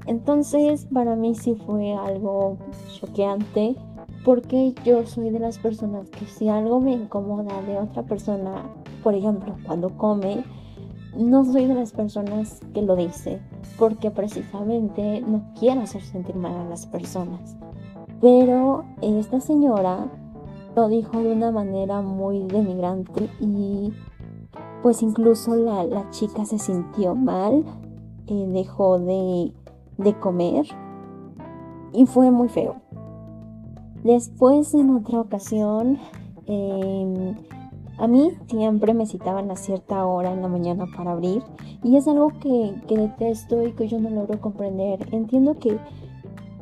Entonces 0.06 0.86
para 0.92 1.16
mí 1.16 1.34
sí 1.34 1.54
fue 1.54 1.94
algo 1.94 2.58
choqueante 3.00 3.76
porque 4.24 4.74
yo 4.84 5.06
soy 5.06 5.30
de 5.30 5.38
las 5.38 5.58
personas 5.58 6.10
que 6.10 6.26
si 6.26 6.48
algo 6.48 6.80
me 6.80 6.92
incomoda 6.92 7.62
de 7.62 7.78
otra 7.78 8.02
persona, 8.02 8.64
por 9.02 9.14
ejemplo, 9.14 9.54
cuando 9.66 9.96
come, 9.96 10.44
no 11.16 11.44
soy 11.44 11.66
de 11.66 11.74
las 11.74 11.92
personas 11.92 12.60
que 12.74 12.82
lo 12.82 12.96
dice 12.96 13.40
porque 13.78 14.10
precisamente 14.10 15.20
no 15.20 15.42
quiero 15.58 15.82
hacer 15.82 16.02
sentir 16.02 16.36
mal 16.36 16.54
a 16.54 16.64
las 16.64 16.86
personas. 16.86 17.56
Pero 18.20 18.84
esta 19.02 19.40
señora 19.40 20.10
lo 20.74 20.88
dijo 20.88 21.18
de 21.20 21.32
una 21.32 21.50
manera 21.50 22.02
muy 22.02 22.42
denigrante 22.46 23.28
y 23.40 23.92
pues 24.82 25.02
incluso 25.02 25.54
la, 25.56 26.08
chica 26.10 26.44
se 26.44 26.58
sintió 26.58 27.14
mal, 27.14 27.64
eh, 28.26 28.46
dejó 28.52 28.98
de 28.98 29.52
de 29.98 30.18
comer 30.18 30.66
y 31.92 32.06
fue 32.06 32.30
muy 32.30 32.48
feo. 32.48 32.76
Después 34.04 34.72
en 34.74 34.90
otra 34.90 35.20
ocasión, 35.20 35.98
em, 36.46 37.34
a 37.98 38.06
mí 38.06 38.30
siempre 38.46 38.94
me 38.94 39.06
citaban 39.06 39.50
a 39.50 39.56
cierta 39.56 40.04
hora 40.06 40.32
en 40.32 40.42
la 40.42 40.48
mañana 40.48 40.86
para 40.96 41.12
abrir 41.12 41.42
y 41.82 41.96
es 41.96 42.06
algo 42.06 42.28
que, 42.40 42.74
detesto 42.88 43.66
y 43.66 43.72
que 43.72 43.88
yo 43.88 43.98
no 43.98 44.10
logro 44.10 44.40
comprender. 44.40 45.08
Entiendo 45.12 45.58
que 45.58 45.78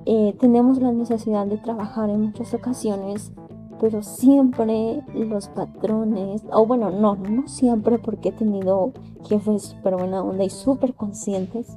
eh, 0.07 0.35
tenemos 0.39 0.81
la 0.81 0.93
necesidad 0.93 1.47
de 1.47 1.59
trabajar 1.59 2.09
en 2.11 2.21
muchas 2.21 2.55
ocasiones, 2.55 3.33
pero 3.81 4.03
siempre 4.03 5.03
los 5.15 5.49
patrones, 5.49 6.45
o 6.53 6.67
bueno, 6.67 6.91
no, 6.91 7.17
no 7.17 7.49
siempre 7.49 7.99
porque 7.99 8.29
he 8.29 8.33
tenido 8.33 8.93
jefes 9.29 9.63
súper 9.63 9.97
buena 9.97 10.23
onda 10.23 10.45
y 10.45 10.51
súper 10.51 10.95
conscientes, 10.95 11.77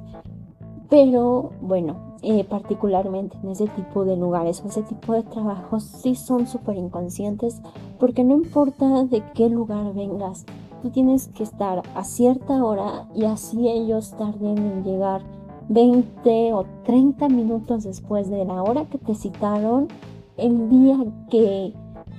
pero 0.88 1.52
bueno, 1.60 1.96
eh, 2.22 2.44
particularmente 2.44 3.36
en 3.42 3.50
ese 3.50 3.68
tipo 3.68 4.04
de 4.04 4.16
lugares 4.16 4.62
o 4.64 4.68
ese 4.68 4.82
tipo 4.82 5.12
de 5.12 5.22
trabajos 5.22 5.84
sí 5.84 6.14
son 6.14 6.46
súper 6.46 6.76
inconscientes 6.76 7.60
porque 8.00 8.24
no 8.24 8.34
importa 8.34 9.04
de 9.04 9.22
qué 9.34 9.48
lugar 9.48 9.92
vengas, 9.94 10.44
tú 10.82 10.90
tienes 10.90 11.28
que 11.28 11.42
estar 11.42 11.82
a 11.94 12.04
cierta 12.04 12.64
hora 12.64 13.08
y 13.14 13.24
así 13.24 13.68
ellos 13.68 14.14
tarden 14.16 14.58
en 14.58 14.84
llegar 14.84 15.22
20 15.68 16.54
o 16.54 16.64
30 16.84 17.28
minutos 17.28 17.84
después 17.84 18.30
de 18.30 18.44
la 18.44 18.62
hora 18.62 18.86
que 18.86 18.98
te 18.98 19.14
citaron, 19.14 19.88
el 20.36 20.70
día 20.70 20.96
que 21.30 21.74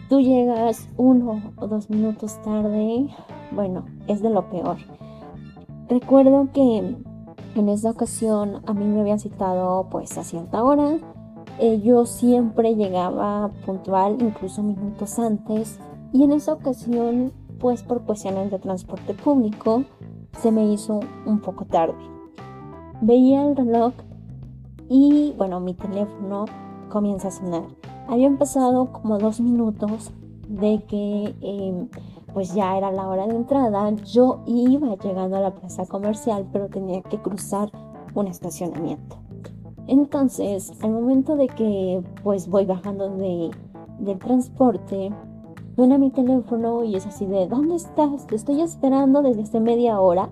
tú 0.09 0.21
llegas 0.21 0.87
uno 0.97 1.41
o 1.57 1.67
dos 1.67 1.89
minutos 1.89 2.39
tarde, 2.43 3.07
bueno, 3.51 3.85
es 4.07 4.21
de 4.21 4.29
lo 4.29 4.49
peor. 4.49 4.77
Recuerdo 5.87 6.49
que 6.53 6.95
en 7.59 7.69
esa 7.69 7.91
ocasión 7.91 8.61
a 8.65 8.73
mí 8.73 8.85
me 8.85 9.01
habían 9.01 9.19
citado 9.19 9.87
pues 9.89 10.17
a 10.17 10.23
cierta 10.23 10.63
hora. 10.63 10.97
Eh, 11.59 11.81
yo 11.81 12.05
siempre 12.05 12.75
llegaba 12.75 13.49
puntual, 13.65 14.17
incluso 14.21 14.63
minutos 14.63 15.19
antes. 15.19 15.79
Y 16.13 16.23
en 16.23 16.31
esa 16.31 16.53
ocasión, 16.53 17.33
pues 17.59 17.83
por 17.83 18.03
cuestiones 18.03 18.49
de 18.49 18.59
transporte 18.59 19.13
público, 19.13 19.83
se 20.41 20.51
me 20.51 20.71
hizo 20.71 21.01
un 21.25 21.41
poco 21.41 21.65
tarde. 21.65 21.97
Veía 23.01 23.45
el 23.45 23.55
reloj 23.55 23.93
y 24.89 25.33
bueno, 25.37 25.59
mi 25.59 25.73
teléfono 25.73 26.45
comienza 26.89 27.27
a 27.27 27.31
sonar. 27.31 27.63
Habían 28.07 28.37
pasado 28.37 28.91
como 28.91 29.19
dos 29.19 29.39
minutos 29.39 30.11
de 30.47 30.83
que 30.87 31.35
em, 31.41 31.89
pues 32.33 32.53
ya 32.53 32.77
era 32.77 32.91
la 32.91 33.07
hora 33.07 33.27
de 33.27 33.35
entrada, 33.35 33.89
yo 34.05 34.41
iba 34.45 34.95
llegando 34.95 35.37
a 35.37 35.41
la 35.41 35.53
plaza 35.53 35.85
comercial, 35.85 36.47
pero 36.51 36.67
tenía 36.67 37.01
que 37.01 37.19
cruzar 37.19 37.71
un 38.15 38.27
estacionamiento. 38.27 39.17
Entonces, 39.87 40.71
al 40.81 40.91
momento 40.91 41.35
de 41.35 41.47
que 41.47 42.03
pues 42.23 42.47
voy 42.47 42.65
bajando 42.65 43.09
de, 43.09 43.49
del 43.99 44.19
transporte, 44.19 45.11
suena 45.75 45.97
mi 45.97 46.11
teléfono 46.11 46.83
y 46.83 46.95
es 46.95 47.07
así 47.07 47.25
de, 47.25 47.47
¿dónde 47.47 47.75
estás? 47.75 48.27
Te 48.27 48.35
estoy 48.35 48.61
esperando 48.61 49.21
desde 49.21 49.43
hace 49.43 49.59
media 49.59 49.99
hora. 49.99 50.29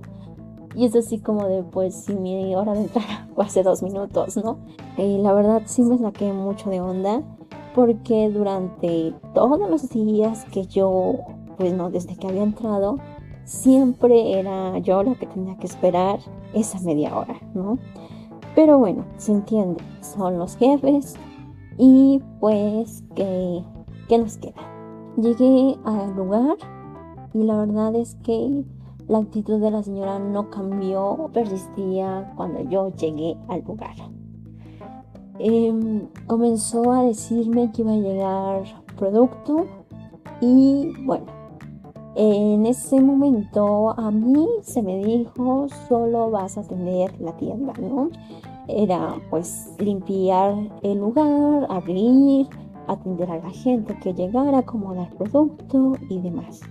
Y 0.76 0.86
es 0.86 0.96
así 0.96 1.18
como 1.18 1.48
de, 1.48 1.64
pues 1.64 1.96
si 1.96 2.14
mi 2.14 2.56
hora 2.56 2.74
de 2.74 2.82
entrada 2.82 3.28
fue 3.36 3.46
hace 3.46 3.64
dos 3.64 3.82
minutos, 3.82 4.38
¿no? 4.38 4.60
Y 4.96 5.18
la 5.18 5.34
verdad 5.34 5.64
sí 5.66 5.82
me 5.82 5.98
saqué 5.98 6.32
mucho 6.34 6.70
de 6.70 6.82
onda 6.82 7.24
porque 7.74 8.30
durante 8.30 9.14
todos 9.34 9.60
los 9.70 9.90
días 9.90 10.46
que 10.52 10.66
yo 10.66 11.16
pues 11.58 11.74
no, 11.74 11.90
desde 11.90 12.16
que 12.16 12.28
había 12.28 12.44
entrado, 12.44 13.00
siempre 13.46 14.40
era 14.40 14.78
yo 14.80 15.04
la 15.04 15.16
que 15.16 15.26
tenía 15.26 15.58
que 15.58 15.68
esperar 15.68 16.20
esa 16.54 16.80
media 16.82 17.18
hora, 17.18 17.40
¿no? 17.54 17.80
Pero 18.56 18.78
bueno, 18.78 19.06
se 19.18 19.32
entiende, 19.32 19.84
son 20.02 20.38
los 20.38 20.58
jefes 20.58 21.16
y 21.78 22.22
pues 22.40 23.04
que, 23.16 23.64
¿qué 24.08 24.18
nos 24.18 24.38
queda? 24.38 24.62
Llegué 25.16 25.78
al 25.86 26.16
lugar 26.16 26.58
y 27.34 27.44
la 27.44 27.58
verdad 27.58 27.96
es 27.96 28.16
que 28.24 28.66
la 29.08 29.20
actitud 29.20 29.62
de 29.62 29.72
la 29.72 29.84
señora 29.84 30.20
no 30.20 30.50
cambió, 30.50 31.30
persistía 31.34 32.34
cuando 32.36 32.62
yo 32.70 32.92
llegué 32.96 33.38
al 33.48 33.64
lugar. 33.64 33.96
Em, 35.40 36.08
comenzó 36.26 36.92
a 36.92 37.04
decirme 37.04 37.72
que 37.72 37.84
iba 37.84 37.94
a 37.94 37.98
llegar 37.98 38.64
producto 38.98 39.68
y 40.42 40.94
bueno, 41.06 41.37
en 42.20 42.66
ese 42.66 43.00
momento 43.00 43.92
a 43.92 44.10
mí 44.10 44.48
se 44.62 44.82
me 44.82 44.98
dijo 44.98 45.68
solo 45.88 46.32
vas 46.32 46.58
a 46.58 46.64
tener 46.64 47.20
la 47.22 47.38
tienda, 47.38 47.74
¿no? 47.80 48.10
Era 48.68 49.22
pues 49.30 49.72
limpiar 49.78 50.56
el 50.82 50.98
lugar, 50.98 51.68
abrir, 51.70 52.48
atender 52.88 53.30
a 53.30 53.38
la 53.38 53.52
gente 53.52 53.96
que 54.00 54.16
llegara, 54.16 54.58
acomodar 54.58 55.14
producto 55.14 55.94
y 56.10 56.20
demás. 56.20 56.62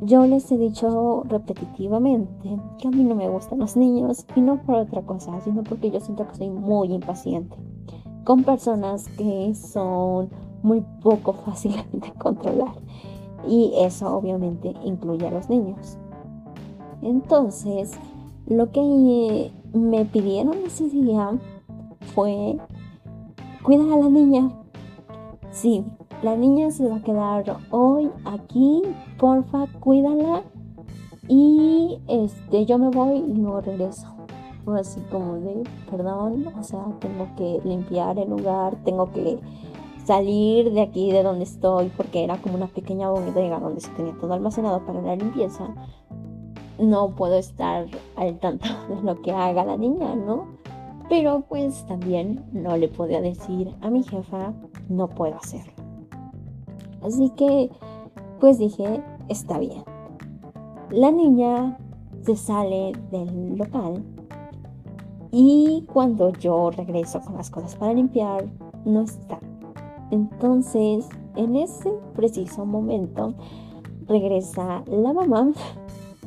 Yo 0.00 0.26
les 0.26 0.50
he 0.50 0.56
dicho 0.56 1.24
repetitivamente 1.28 2.58
que 2.78 2.88
a 2.88 2.90
mí 2.90 3.04
no 3.04 3.14
me 3.14 3.28
gustan 3.28 3.58
los 3.58 3.76
niños 3.76 4.24
y 4.34 4.40
no 4.40 4.62
por 4.62 4.76
otra 4.76 5.02
cosa, 5.02 5.38
sino 5.42 5.62
porque 5.62 5.90
yo 5.90 6.00
siento 6.00 6.26
que 6.26 6.36
soy 6.36 6.48
muy 6.48 6.94
impaciente 6.94 7.56
con 8.24 8.42
personas 8.44 9.06
que 9.18 9.54
son 9.54 10.30
muy 10.62 10.82
poco 11.02 11.32
fáciles 11.44 11.84
de 11.92 12.10
controlar. 12.12 12.72
Y 13.46 13.72
eso 13.76 14.14
obviamente 14.14 14.74
incluye 14.84 15.26
a 15.26 15.30
los 15.30 15.48
niños. 15.48 15.98
Entonces, 17.02 17.92
lo 18.46 18.70
que 18.70 19.52
me 19.72 20.04
pidieron 20.04 20.54
ese 20.66 20.88
día 20.88 21.38
fue 22.14 22.58
cuidar 23.62 23.92
a 23.92 23.96
la 23.96 24.08
niña. 24.08 24.50
Sí, 25.50 25.84
la 26.22 26.36
niña 26.36 26.70
se 26.70 26.88
va 26.88 26.96
a 26.96 27.02
quedar 27.02 27.56
hoy 27.70 28.10
aquí, 28.24 28.82
porfa, 29.18 29.66
cuídala. 29.80 30.42
Y 31.28 31.98
este, 32.08 32.66
yo 32.66 32.78
me 32.78 32.90
voy 32.90 33.18
y 33.18 33.34
luego 33.34 33.60
regreso. 33.60 34.06
Así 34.66 35.00
como 35.10 35.34
de, 35.36 35.62
perdón, 35.90 36.46
o 36.58 36.62
sea, 36.62 36.84
tengo 37.00 37.26
que 37.36 37.60
limpiar 37.64 38.18
el 38.18 38.30
lugar, 38.30 38.76
tengo 38.84 39.10
que 39.10 39.38
salir 40.10 40.72
de 40.72 40.80
aquí, 40.80 41.12
de 41.12 41.22
donde 41.22 41.44
estoy, 41.44 41.88
porque 41.96 42.24
era 42.24 42.36
como 42.42 42.56
una 42.56 42.66
pequeña 42.66 43.08
bodega 43.08 43.60
donde 43.60 43.80
se 43.80 43.92
tenía 43.92 44.12
todo 44.20 44.32
almacenado 44.32 44.84
para 44.84 45.00
la 45.00 45.14
limpieza. 45.14 45.72
No 46.80 47.10
puedo 47.10 47.36
estar 47.38 47.86
al 48.16 48.38
tanto 48.40 48.66
de 48.88 49.00
lo 49.02 49.22
que 49.22 49.30
haga 49.30 49.64
la 49.64 49.76
niña, 49.76 50.16
¿no? 50.16 50.48
Pero 51.08 51.44
pues 51.48 51.86
también 51.86 52.44
no 52.50 52.76
le 52.76 52.88
podía 52.88 53.20
decir 53.20 53.72
a 53.82 53.88
mi 53.88 54.02
jefa, 54.02 54.52
no 54.88 55.06
puedo 55.06 55.36
hacerlo. 55.36 55.72
Así 57.04 57.30
que, 57.36 57.70
pues 58.40 58.58
dije, 58.58 59.04
está 59.28 59.60
bien. 59.60 59.84
La 60.90 61.12
niña 61.12 61.78
se 62.22 62.34
sale 62.34 62.94
del 63.12 63.56
local 63.56 64.02
y 65.30 65.86
cuando 65.92 66.32
yo 66.32 66.72
regreso 66.72 67.20
con 67.20 67.36
las 67.36 67.48
cosas 67.48 67.76
para 67.76 67.94
limpiar, 67.94 68.44
no 68.84 69.02
está. 69.02 69.38
Entonces, 70.10 71.08
en 71.36 71.56
ese 71.56 71.92
preciso 72.14 72.66
momento, 72.66 73.34
regresa 74.06 74.82
la 74.86 75.12
mamá 75.12 75.52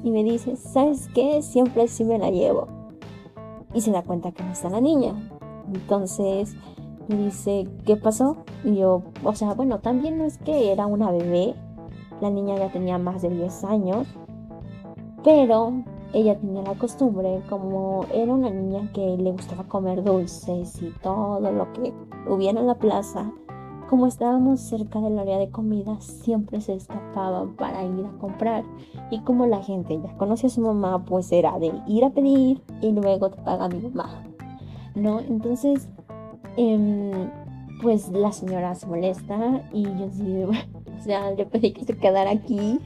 y 0.03 0.11
me 0.11 0.23
dice, 0.23 0.55
¿sabes 0.55 1.09
qué? 1.13 1.41
Siempre 1.41 1.87
sí 1.87 2.03
me 2.03 2.17
la 2.17 2.29
llevo. 2.31 2.67
Y 3.73 3.81
se 3.81 3.91
da 3.91 4.03
cuenta 4.03 4.31
que 4.31 4.43
no 4.43 4.51
está 4.51 4.69
la 4.69 4.81
niña. 4.81 5.13
Entonces, 5.73 6.55
me 7.07 7.17
dice, 7.17 7.67
¿qué 7.85 7.95
pasó? 7.95 8.37
Y 8.63 8.75
yo, 8.75 9.03
o 9.23 9.35
sea, 9.35 9.53
bueno, 9.53 9.79
también 9.79 10.17
no 10.17 10.25
es 10.25 10.37
que 10.37 10.71
era 10.71 10.85
una 10.85 11.11
bebé, 11.11 11.55
la 12.21 12.29
niña 12.29 12.55
ya 12.57 12.71
tenía 12.71 12.97
más 12.97 13.21
de 13.21 13.29
10 13.29 13.63
años, 13.65 14.07
pero 15.23 15.73
ella 16.13 16.37
tenía 16.37 16.61
la 16.61 16.75
costumbre, 16.75 17.41
como 17.49 18.05
era 18.13 18.31
una 18.31 18.49
niña 18.49 18.89
que 18.93 19.17
le 19.17 19.31
gustaba 19.31 19.63
comer 19.63 20.03
dulces 20.03 20.81
y 20.81 20.91
todo 21.01 21.39
lo 21.39 21.71
que 21.73 21.93
hubiera 22.29 22.59
en 22.59 22.67
la 22.67 22.75
plaza, 22.75 23.31
como 23.93 24.07
estábamos 24.07 24.59
cerca 24.59 24.99
del 25.01 25.19
área 25.19 25.37
de 25.37 25.51
comida, 25.51 26.01
siempre 26.01 26.61
se 26.61 26.73
escapaba 26.73 27.45
para 27.57 27.83
ir 27.83 28.03
a 28.03 28.17
comprar. 28.17 28.63
Y 29.11 29.19
como 29.19 29.45
la 29.45 29.61
gente 29.61 30.01
ya 30.01 30.17
conocía 30.17 30.47
a 30.47 30.51
su 30.51 30.61
mamá, 30.61 31.05
pues 31.05 31.31
era 31.31 31.59
de 31.59 31.71
ir 31.85 32.03
a 32.03 32.09
pedir 32.09 32.63
y 32.81 32.91
luego 32.91 33.29
te 33.29 33.39
paga 33.43 33.69
mi 33.69 33.79
mamá. 33.79 34.23
¿No? 34.95 35.19
Entonces, 35.19 35.89
Em, 36.55 37.31
pues 37.81 38.09
la 38.09 38.31
señora 38.31 38.75
se 38.75 38.85
molesta 38.85 39.63
y 39.73 39.83
yo 39.83 40.09
sí, 40.11 40.43
o 40.99 41.03
sea, 41.03 41.31
le 41.31 41.45
pedí 41.45 41.71
que 41.71 41.83
se 41.83 41.97
quedara 41.97 42.31
aquí 42.31 42.79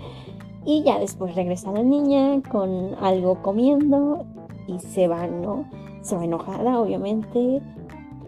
y 0.66 0.84
ya 0.84 1.00
después 1.00 1.36
regresa 1.36 1.72
la 1.72 1.84
niña 1.84 2.42
con 2.50 2.96
algo 3.02 3.42
comiendo 3.42 4.26
y 4.68 4.80
se 4.80 5.08
va, 5.08 5.28
¿no? 5.28 5.66
Se 6.02 6.16
va 6.16 6.24
enojada, 6.24 6.80
obviamente. 6.80 7.62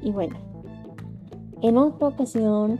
Y 0.01 0.11
bueno, 0.11 0.35
en 1.61 1.77
otra 1.77 2.09
ocasión 2.09 2.79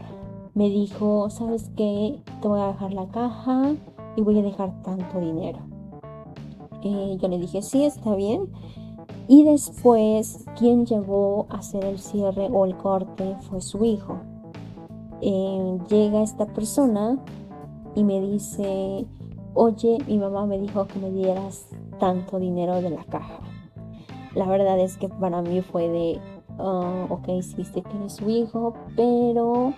me 0.54 0.68
dijo, 0.68 1.28
¿sabes 1.30 1.70
qué? 1.76 2.22
Te 2.40 2.48
voy 2.48 2.60
a 2.60 2.68
dejar 2.68 2.92
la 2.92 3.08
caja 3.08 3.74
y 4.16 4.22
voy 4.22 4.38
a 4.38 4.42
dejar 4.42 4.82
tanto 4.82 5.20
dinero. 5.20 5.58
Eh, 6.82 7.16
yo 7.20 7.28
le 7.28 7.38
dije, 7.38 7.62
sí, 7.62 7.84
está 7.84 8.14
bien. 8.14 8.50
Y 9.28 9.44
después, 9.44 10.44
quien 10.58 10.86
llegó 10.86 11.46
a 11.50 11.58
hacer 11.58 11.84
el 11.84 11.98
cierre 11.98 12.48
o 12.50 12.64
el 12.64 12.76
corte 12.76 13.36
fue 13.48 13.60
su 13.60 13.84
hijo. 13.84 14.18
Eh, 15.20 15.78
llega 15.88 16.22
esta 16.22 16.46
persona 16.46 17.18
y 17.94 18.02
me 18.02 18.20
dice, 18.20 19.06
oye, 19.54 19.98
mi 20.06 20.18
mamá 20.18 20.46
me 20.46 20.58
dijo 20.58 20.86
que 20.86 20.98
me 20.98 21.10
dieras 21.10 21.68
tanto 21.98 22.38
dinero 22.38 22.80
de 22.80 22.90
la 22.90 23.04
caja. 23.04 23.40
La 24.34 24.46
verdad 24.46 24.78
es 24.80 24.96
que 24.96 25.08
para 25.08 25.42
mí 25.42 25.60
fue 25.60 25.88
de, 25.88 26.20
ah, 26.60 27.06
ok, 27.08 27.42
sí 27.42 27.64
sé 27.64 27.82
que 27.82 27.96
eres 27.96 28.14
su 28.14 28.28
hijo, 28.28 28.74
pero 28.96 29.74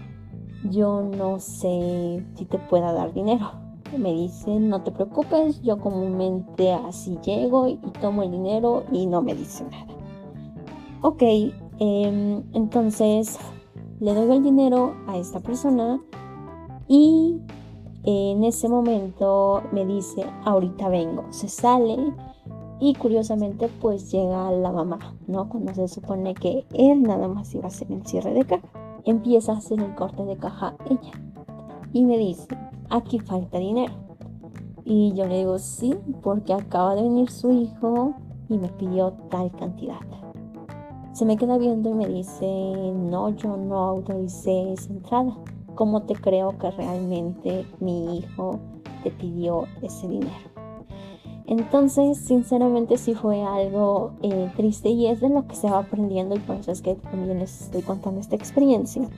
yo 0.70 1.02
no 1.02 1.38
sé 1.38 2.24
si 2.34 2.44
te 2.44 2.58
pueda 2.58 2.92
dar 2.92 3.12
dinero 3.12 3.62
me 3.98 4.12
dicen, 4.12 4.68
no 4.68 4.82
te 4.82 4.90
preocupes, 4.90 5.60
yo 5.62 5.78
comúnmente 5.78 6.72
así 6.72 7.18
llego 7.24 7.68
y 7.68 7.76
tomo 8.00 8.22
el 8.22 8.30
dinero 8.30 8.84
y 8.92 9.06
no 9.06 9.22
me 9.22 9.34
dicen 9.34 9.68
nada. 9.70 9.86
Ok, 11.02 11.22
em, 11.78 12.42
entonces 12.52 13.38
le 14.00 14.14
doy 14.14 14.36
el 14.36 14.42
dinero 14.42 14.94
a 15.06 15.16
esta 15.16 15.40
persona 15.40 16.00
y 16.88 17.38
en 18.04 18.44
ese 18.44 18.68
momento 18.68 19.62
me 19.72 19.84
dice, 19.84 20.24
ahorita 20.44 20.88
vengo, 20.88 21.24
se 21.30 21.48
sale 21.48 22.12
y 22.82 22.94
curiosamente 22.94 23.68
pues 23.80 24.10
llega 24.10 24.50
la 24.50 24.72
mamá, 24.72 24.98
¿no? 25.28 25.48
Cuando 25.48 25.72
se 25.72 25.86
supone 25.86 26.34
que 26.34 26.66
él 26.74 27.04
nada 27.04 27.28
más 27.28 27.54
iba 27.54 27.62
a 27.62 27.68
hacer 27.68 27.92
el 27.92 28.04
cierre 28.04 28.34
de 28.34 28.44
caja. 28.44 28.68
Empieza 29.04 29.52
a 29.52 29.58
hacer 29.58 29.80
el 29.80 29.94
corte 29.94 30.24
de 30.24 30.36
caja 30.36 30.74
ella 30.90 31.12
y 31.92 32.04
me 32.04 32.18
dice, 32.18 32.48
aquí 32.90 33.20
falta 33.20 33.58
dinero. 33.58 33.92
Y 34.84 35.12
yo 35.14 35.28
le 35.28 35.38
digo, 35.38 35.60
sí, 35.60 35.94
porque 36.22 36.54
acaba 36.54 36.96
de 36.96 37.02
venir 37.02 37.30
su 37.30 37.52
hijo 37.52 38.14
y 38.48 38.58
me 38.58 38.68
pidió 38.70 39.12
tal 39.30 39.52
cantidad. 39.52 40.00
Se 41.12 41.24
me 41.24 41.36
queda 41.36 41.58
viendo 41.58 41.88
y 41.88 41.94
me 41.94 42.08
dice, 42.08 42.92
no, 42.96 43.28
yo 43.28 43.56
no 43.56 43.78
autoricé 43.78 44.72
esa 44.72 44.92
entrada. 44.92 45.38
¿Cómo 45.76 46.02
te 46.02 46.14
creo 46.14 46.58
que 46.58 46.72
realmente 46.72 47.64
mi 47.78 48.18
hijo 48.18 48.58
te 49.04 49.12
pidió 49.12 49.66
ese 49.82 50.08
dinero? 50.08 50.51
Entonces, 51.46 52.18
sinceramente 52.18 52.96
sí 52.96 53.14
fue 53.14 53.42
algo 53.42 54.12
eh, 54.22 54.50
triste 54.56 54.90
y 54.90 55.06
es 55.06 55.20
de 55.20 55.28
lo 55.28 55.46
que 55.46 55.56
se 55.56 55.68
va 55.68 55.78
aprendiendo 55.78 56.34
y 56.36 56.38
por 56.38 56.56
eso 56.56 56.70
es 56.70 56.82
que 56.82 56.94
también 56.94 57.38
les 57.38 57.62
estoy 57.62 57.82
contando 57.82 58.20
esta 58.20 58.36
experiencia. 58.36 59.08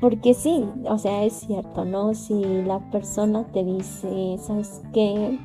Porque 0.00 0.34
sí, 0.34 0.64
o 0.88 0.98
sea, 0.98 1.24
es 1.24 1.34
cierto, 1.34 1.84
¿no? 1.84 2.14
Si 2.14 2.34
la 2.62 2.78
persona 2.90 3.44
te 3.44 3.64
dice, 3.64 4.36
¿sabes 4.38 4.82
qué? 4.92 5.38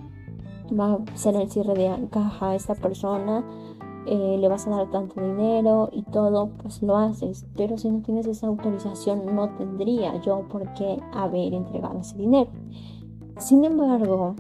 Va 0.78 0.94
a 0.94 1.18
ser 1.18 1.36
el 1.36 1.50
cierre 1.50 1.74
de 1.74 2.10
caja 2.10 2.50
a 2.50 2.56
esta 2.56 2.76
persona, 2.76 3.46
eh, 4.08 4.38
le 4.40 4.48
vas 4.48 4.68
a 4.68 4.72
dar 4.72 4.90
tanto 4.90 5.22
dinero 5.22 5.90
y 5.92 6.04
todo, 6.04 6.50
pues 6.62 6.82
lo 6.82 6.98
haces. 6.98 7.46
Pero 7.56 7.78
si 7.78 7.90
no 7.90 8.02
tienes 8.02 8.26
esa 8.28 8.48
autorización, 8.48 9.36
no 9.36 9.50
tendría 9.50 10.20
yo 10.22 10.48
por 10.50 10.74
qué 10.74 11.00
haber 11.14 11.54
entregado 11.54 12.00
ese 12.00 12.18
dinero. 12.18 12.50
Sin 13.38 13.64
embargo, 13.64 14.36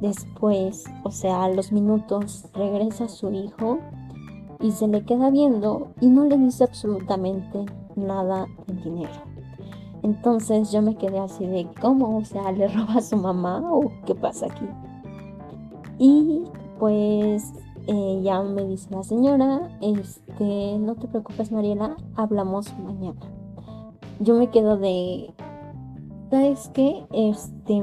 después, 0.00 0.84
o 1.04 1.10
sea, 1.10 1.44
a 1.44 1.48
los 1.48 1.72
minutos, 1.72 2.46
regresa 2.54 3.08
su 3.08 3.30
hijo 3.32 3.78
y 4.60 4.72
se 4.72 4.88
le 4.88 5.04
queda 5.04 5.30
viendo 5.30 5.88
y 6.00 6.08
no 6.08 6.24
le 6.24 6.36
dice 6.36 6.64
absolutamente 6.64 7.64
nada 7.96 8.46
de 8.66 8.74
dinero. 8.74 9.12
Entonces 10.02 10.70
yo 10.70 10.82
me 10.82 10.96
quedé 10.96 11.18
así 11.18 11.46
de, 11.46 11.68
¿cómo? 11.80 12.18
O 12.18 12.24
sea, 12.24 12.52
¿le 12.52 12.68
roba 12.68 12.94
a 12.94 13.00
su 13.00 13.16
mamá 13.16 13.62
o 13.70 13.90
qué 14.06 14.14
pasa 14.14 14.46
aquí? 14.46 14.66
Y 15.98 16.44
pues 16.78 17.52
eh, 17.86 18.20
ya 18.22 18.42
me 18.42 18.64
dice 18.64 18.88
la 18.90 19.02
señora, 19.02 19.76
este, 19.80 20.78
no 20.78 20.94
te 20.94 21.08
preocupes 21.08 21.50
Mariela, 21.50 21.96
hablamos 22.14 22.76
mañana. 22.78 23.20
Yo 24.20 24.34
me 24.34 24.50
quedo 24.50 24.76
de, 24.76 25.34
¿sabes 26.30 26.70
qué? 26.74 27.04
Este, 27.12 27.82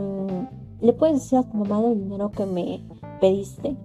¿le 0.82 0.94
puedes 0.94 1.16
decir 1.16 1.40
a 1.40 1.44
tu 1.44 1.58
mamá 1.58 1.82
del 1.82 2.04
dinero 2.04 2.32
que 2.32 2.46
me 2.46 2.84
pediste? 3.20 3.76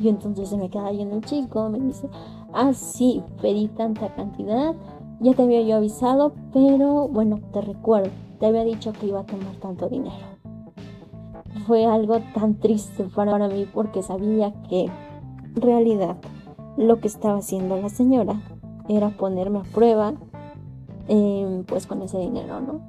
Y 0.00 0.08
entonces 0.08 0.48
se 0.48 0.56
me 0.56 0.70
queda 0.70 0.90
yendo 0.90 1.16
el 1.16 1.24
chico, 1.24 1.68
me 1.68 1.78
dice, 1.78 2.08
ah, 2.52 2.72
sí, 2.72 3.22
pedí 3.40 3.68
tanta 3.68 4.14
cantidad, 4.14 4.74
ya 5.20 5.34
te 5.34 5.42
había 5.42 5.62
yo 5.62 5.76
avisado, 5.76 6.32
pero 6.52 7.08
bueno, 7.08 7.40
te 7.52 7.60
recuerdo, 7.60 8.10
te 8.40 8.46
había 8.46 8.64
dicho 8.64 8.92
que 8.92 9.06
iba 9.06 9.20
a 9.20 9.26
tomar 9.26 9.54
tanto 9.56 9.88
dinero. 9.88 10.34
Fue 11.66 11.86
algo 11.86 12.18
tan 12.34 12.56
triste 12.56 13.04
para 13.14 13.48
mí 13.48 13.66
porque 13.72 14.02
sabía 14.02 14.52
que 14.68 14.90
en 15.54 15.62
realidad 15.62 16.16
lo 16.76 16.98
que 17.00 17.06
estaba 17.06 17.38
haciendo 17.38 17.76
la 17.80 17.88
señora 17.88 18.42
era 18.88 19.10
ponerme 19.10 19.60
a 19.60 19.62
prueba 19.62 20.14
em, 21.06 21.64
pues 21.64 21.86
con 21.86 22.02
ese 22.02 22.18
dinero, 22.18 22.60
¿no? 22.60 22.80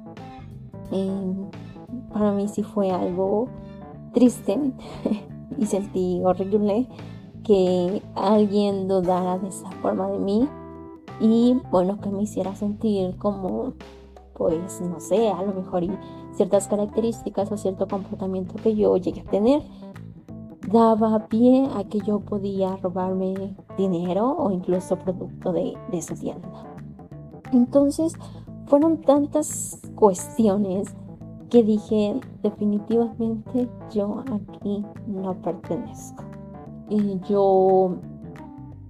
Em, 0.90 1.46
para 2.16 2.32
mí 2.32 2.48
sí 2.48 2.62
fue 2.62 2.90
algo 2.90 3.48
triste 4.14 4.58
y 5.58 5.66
sentí 5.66 6.22
horrible 6.24 6.88
que 7.44 8.02
alguien 8.14 8.88
dudara 8.88 9.38
de 9.38 9.48
esa 9.48 9.70
forma 9.82 10.08
de 10.08 10.18
mí 10.18 10.48
y 11.20 11.60
bueno 11.70 12.00
que 12.00 12.08
me 12.08 12.22
hiciera 12.22 12.56
sentir 12.56 13.16
como 13.18 13.74
pues 14.32 14.80
no 14.80 14.98
sé 14.98 15.28
a 15.28 15.42
lo 15.42 15.52
mejor 15.52 15.84
y 15.84 15.90
ciertas 16.32 16.68
características 16.68 17.52
o 17.52 17.58
cierto 17.58 17.86
comportamiento 17.86 18.54
que 18.62 18.74
yo 18.74 18.96
llegué 18.96 19.20
a 19.20 19.24
tener 19.24 19.62
daba 20.72 21.26
pie 21.28 21.68
a 21.76 21.84
que 21.84 22.00
yo 22.00 22.20
podía 22.20 22.76
robarme 22.76 23.54
dinero 23.76 24.34
o 24.38 24.50
incluso 24.50 24.96
producto 24.96 25.52
de, 25.52 25.74
de 25.92 26.02
su 26.02 26.14
tienda. 26.14 26.48
Entonces 27.52 28.14
fueron 28.66 29.02
tantas 29.02 29.80
cuestiones 29.94 30.94
que 31.50 31.62
dije 31.62 32.20
definitivamente 32.42 33.68
yo 33.92 34.24
aquí 34.32 34.84
no 35.06 35.34
pertenezco. 35.42 36.24
Y 36.88 37.18
yo 37.28 37.96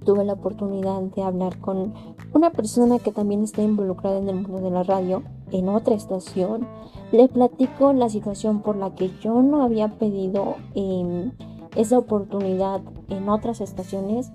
tuve 0.04 0.24
la 0.24 0.34
oportunidad 0.34 1.02
de 1.02 1.22
hablar 1.22 1.58
con 1.58 1.92
una 2.32 2.50
persona 2.50 2.98
que 2.98 3.12
también 3.12 3.42
está 3.42 3.62
involucrada 3.62 4.18
en 4.18 4.28
el 4.28 4.36
mundo 4.36 4.60
de 4.60 4.70
la 4.70 4.82
radio 4.82 5.22
en 5.52 5.68
otra 5.68 5.94
estación. 5.94 6.66
Le 7.12 7.28
platico 7.28 7.92
la 7.92 8.08
situación 8.08 8.62
por 8.62 8.76
la 8.76 8.94
que 8.94 9.10
yo 9.20 9.42
no 9.42 9.62
había 9.62 9.98
pedido 9.98 10.56
em, 10.74 11.32
esa 11.76 11.98
oportunidad 11.98 12.80
en 13.08 13.28
otras 13.28 13.60
estaciones 13.60 14.32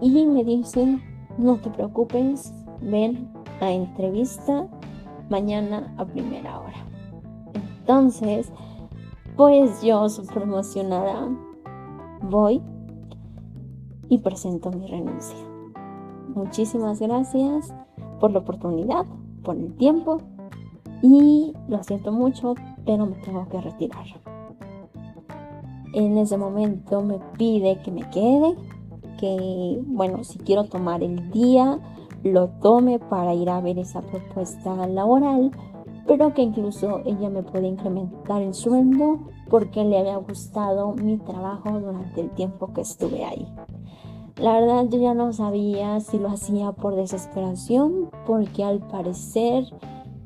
y 0.00 0.26
me 0.26 0.44
dicen, 0.44 1.02
no 1.38 1.56
te 1.56 1.70
preocupes, 1.70 2.52
ven 2.80 3.30
a 3.60 3.70
entrevista 3.70 4.68
mañana 5.28 5.94
a 5.98 6.04
primera 6.04 6.60
hora. 6.60 6.87
Entonces, 7.88 8.52
pues 9.34 9.80
yo 9.80 10.10
súper 10.10 10.42
emocionada 10.42 11.26
voy 12.20 12.60
y 14.10 14.18
presento 14.18 14.70
mi 14.70 14.86
renuncia. 14.86 15.38
Muchísimas 16.34 17.00
gracias 17.00 17.72
por 18.20 18.32
la 18.32 18.40
oportunidad, 18.40 19.06
por 19.42 19.56
el 19.56 19.74
tiempo 19.76 20.18
y 21.00 21.54
lo 21.66 21.82
siento 21.82 22.12
mucho, 22.12 22.56
pero 22.84 23.06
me 23.06 23.16
tengo 23.16 23.48
que 23.48 23.58
retirar. 23.58 24.04
En 25.94 26.18
ese 26.18 26.36
momento 26.36 27.00
me 27.00 27.20
pide 27.38 27.80
que 27.80 27.90
me 27.90 28.02
quede, 28.10 28.54
que 29.18 29.82
bueno, 29.86 30.24
si 30.24 30.38
quiero 30.40 30.64
tomar 30.64 31.02
el 31.02 31.30
día, 31.30 31.78
lo 32.22 32.48
tome 32.48 32.98
para 32.98 33.32
ir 33.32 33.48
a 33.48 33.62
ver 33.62 33.78
esa 33.78 34.02
propuesta 34.02 34.86
laboral, 34.86 35.52
pero 36.08 36.32
que 36.32 36.42
incluso 36.42 37.02
ella 37.04 37.28
me 37.28 37.42
puede 37.42 37.68
incrementar 37.68 38.40
el 38.40 38.54
sueldo 38.54 39.28
porque 39.50 39.84
le 39.84 39.98
había 39.98 40.16
gustado 40.16 40.94
mi 40.94 41.18
trabajo 41.18 41.78
durante 41.78 42.22
el 42.22 42.30
tiempo 42.30 42.72
que 42.72 42.80
estuve 42.80 43.24
ahí. 43.24 43.46
La 44.36 44.58
verdad 44.58 44.86
yo 44.88 44.98
ya 44.98 45.14
no 45.14 45.32
sabía 45.32 46.00
si 46.00 46.18
lo 46.18 46.30
hacía 46.30 46.72
por 46.72 46.96
desesperación, 46.96 48.10
porque 48.26 48.64
al 48.64 48.78
parecer, 48.78 49.64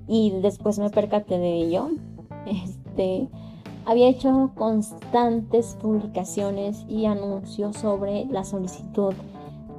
y 0.07 0.31
después 0.42 0.79
me 0.79 0.90
percaté 0.90 1.38
de 1.38 1.55
ello, 1.55 1.88
este, 2.47 3.29
había 3.85 4.09
hecho 4.09 4.53
constantes 4.55 5.77
publicaciones 5.81 6.85
y 6.88 7.07
anuncios 7.07 7.77
sobre 7.77 8.27
la 8.27 8.45
solicitud 8.45 9.14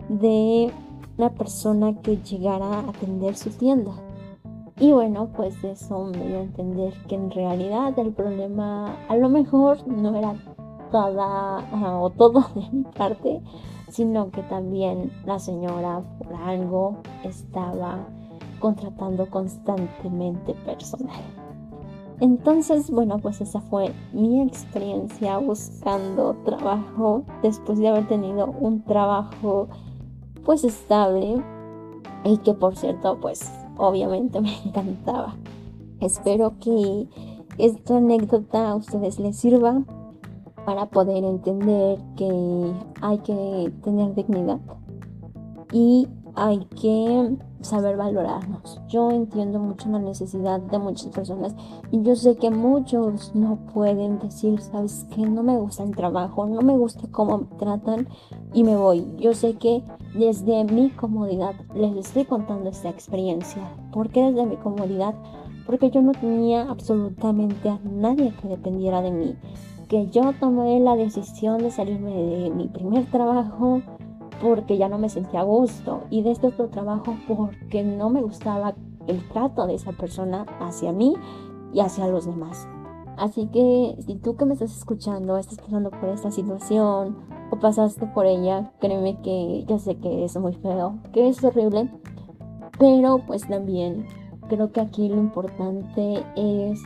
de 0.09 0.69
una 1.17 1.29
persona 1.29 2.01
que 2.01 2.17
llegara 2.17 2.65
a 2.65 2.89
atender 2.89 3.37
su 3.37 3.51
tienda. 3.51 3.93
Y 4.79 4.91
bueno, 4.91 5.29
pues 5.35 5.63
eso 5.63 6.05
me 6.05 6.27
dio 6.27 6.37
a 6.37 6.41
entender 6.41 6.93
que 7.07 7.15
en 7.15 7.29
realidad 7.29 7.97
el 7.99 8.11
problema 8.11 8.95
a 9.07 9.15
lo 9.15 9.29
mejor 9.29 9.87
no 9.87 10.15
era 10.15 10.35
toda 10.91 11.63
o 11.99 12.09
todo 12.09 12.43
de 12.55 12.69
mi 12.71 12.83
parte, 12.83 13.41
sino 13.89 14.31
que 14.31 14.41
también 14.43 15.11
la 15.25 15.37
señora 15.39 16.01
por 16.17 16.33
algo 16.35 16.97
estaba 17.23 17.99
contratando 18.59 19.29
constantemente 19.29 20.53
personal. 20.65 21.21
Entonces, 22.19 22.89
bueno, 22.89 23.19
pues 23.19 23.41
esa 23.41 23.59
fue 23.59 23.91
mi 24.13 24.41
experiencia 24.41 25.37
buscando 25.37 26.35
trabajo 26.45 27.23
después 27.41 27.79
de 27.79 27.89
haber 27.89 28.07
tenido 28.07 28.47
un 28.47 28.83
trabajo 28.83 29.67
pues 30.45 30.63
estable 30.63 31.43
y 32.23 32.37
que 32.37 32.53
por 32.53 32.75
cierto 32.75 33.17
pues 33.19 33.51
obviamente 33.77 34.41
me 34.41 34.55
encantaba. 34.65 35.35
Espero 35.99 36.53
que 36.59 37.07
esta 37.57 37.97
anécdota 37.97 38.69
a 38.69 38.75
ustedes 38.75 39.19
les 39.19 39.37
sirva 39.37 39.83
para 40.65 40.87
poder 40.87 41.23
entender 41.23 41.99
que 42.15 42.73
hay 43.01 43.17
que 43.19 43.71
tener 43.83 44.15
dignidad 44.15 44.59
y 45.71 46.07
hay 46.35 46.65
que 46.81 47.37
saber 47.61 47.97
valorarnos. 47.97 48.81
Yo 48.87 49.11
entiendo 49.11 49.59
mucho 49.59 49.89
la 49.89 49.99
necesidad 49.99 50.59
de 50.59 50.79
muchas 50.79 51.07
personas 51.07 51.55
y 51.91 52.01
yo 52.01 52.15
sé 52.15 52.35
que 52.35 52.49
muchos 52.49 53.33
no 53.35 53.57
pueden 53.73 54.19
decir, 54.19 54.59
sabes 54.59 55.05
que 55.13 55.21
no 55.21 55.43
me 55.43 55.57
gusta 55.57 55.83
el 55.83 55.95
trabajo, 55.95 56.45
no 56.45 56.61
me 56.61 56.77
gusta 56.77 57.07
cómo 57.11 57.37
me 57.39 57.57
tratan 57.57 58.07
y 58.53 58.63
me 58.63 58.75
voy. 58.75 59.05
Yo 59.17 59.33
sé 59.33 59.55
que 59.55 59.83
desde 60.13 60.63
mi 60.65 60.89
comodidad 60.89 61.55
les 61.75 61.95
estoy 61.95 62.25
contando 62.25 62.69
esta 62.69 62.89
experiencia. 62.89 63.61
¿Por 63.91 64.09
qué 64.09 64.23
desde 64.23 64.45
mi 64.45 64.57
comodidad? 64.57 65.15
Porque 65.65 65.89
yo 65.89 66.01
no 66.01 66.11
tenía 66.11 66.69
absolutamente 66.69 67.69
a 67.69 67.79
nadie 67.83 68.33
que 68.41 68.49
dependiera 68.49 69.01
de 69.01 69.11
mí. 69.11 69.35
Que 69.87 70.07
yo 70.07 70.33
tomé 70.39 70.79
la 70.79 70.95
decisión 70.95 71.59
de 71.59 71.71
salirme 71.71 72.11
de 72.11 72.49
mi 72.49 72.67
primer 72.67 73.05
trabajo 73.05 73.81
porque 74.41 74.77
ya 74.77 74.89
no 74.89 74.97
me 74.97 75.09
sentía 75.09 75.41
a 75.41 75.43
gusto 75.43 76.03
y 76.09 76.21
de 76.21 76.31
este 76.31 76.47
otro 76.47 76.69
trabajo 76.69 77.15
porque 77.27 77.83
no 77.83 78.09
me 78.09 78.21
gustaba 78.21 78.75
el 79.07 79.27
trato 79.29 79.67
de 79.67 79.75
esa 79.75 79.91
persona 79.91 80.45
hacia 80.59 80.91
mí 80.91 81.15
y 81.73 81.79
hacia 81.79 82.07
los 82.07 82.25
demás. 82.25 82.67
Así 83.17 83.47
que 83.47 83.95
si 84.05 84.15
tú 84.15 84.35
que 84.35 84.45
me 84.45 84.53
estás 84.53 84.75
escuchando 84.75 85.37
estás 85.37 85.59
pasando 85.59 85.91
por 85.91 86.09
esta 86.09 86.31
situación 86.31 87.17
o 87.51 87.59
pasaste 87.59 88.07
por 88.07 88.25
ella, 88.25 88.71
créeme 88.79 89.21
que 89.21 89.65
yo 89.67 89.77
sé 89.77 89.95
que 89.95 90.25
es 90.25 90.35
muy 90.37 90.53
feo, 90.53 90.97
que 91.11 91.29
es 91.29 91.43
horrible, 91.43 91.91
pero 92.79 93.19
pues 93.19 93.47
también 93.47 94.07
creo 94.49 94.71
que 94.71 94.81
aquí 94.81 95.09
lo 95.09 95.17
importante 95.17 96.23
es 96.35 96.81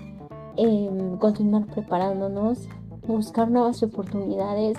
em, 0.58 1.18
continuar 1.18 1.66
preparándonos, 1.68 2.68
buscar 3.08 3.50
nuevas 3.50 3.82
oportunidades 3.84 4.78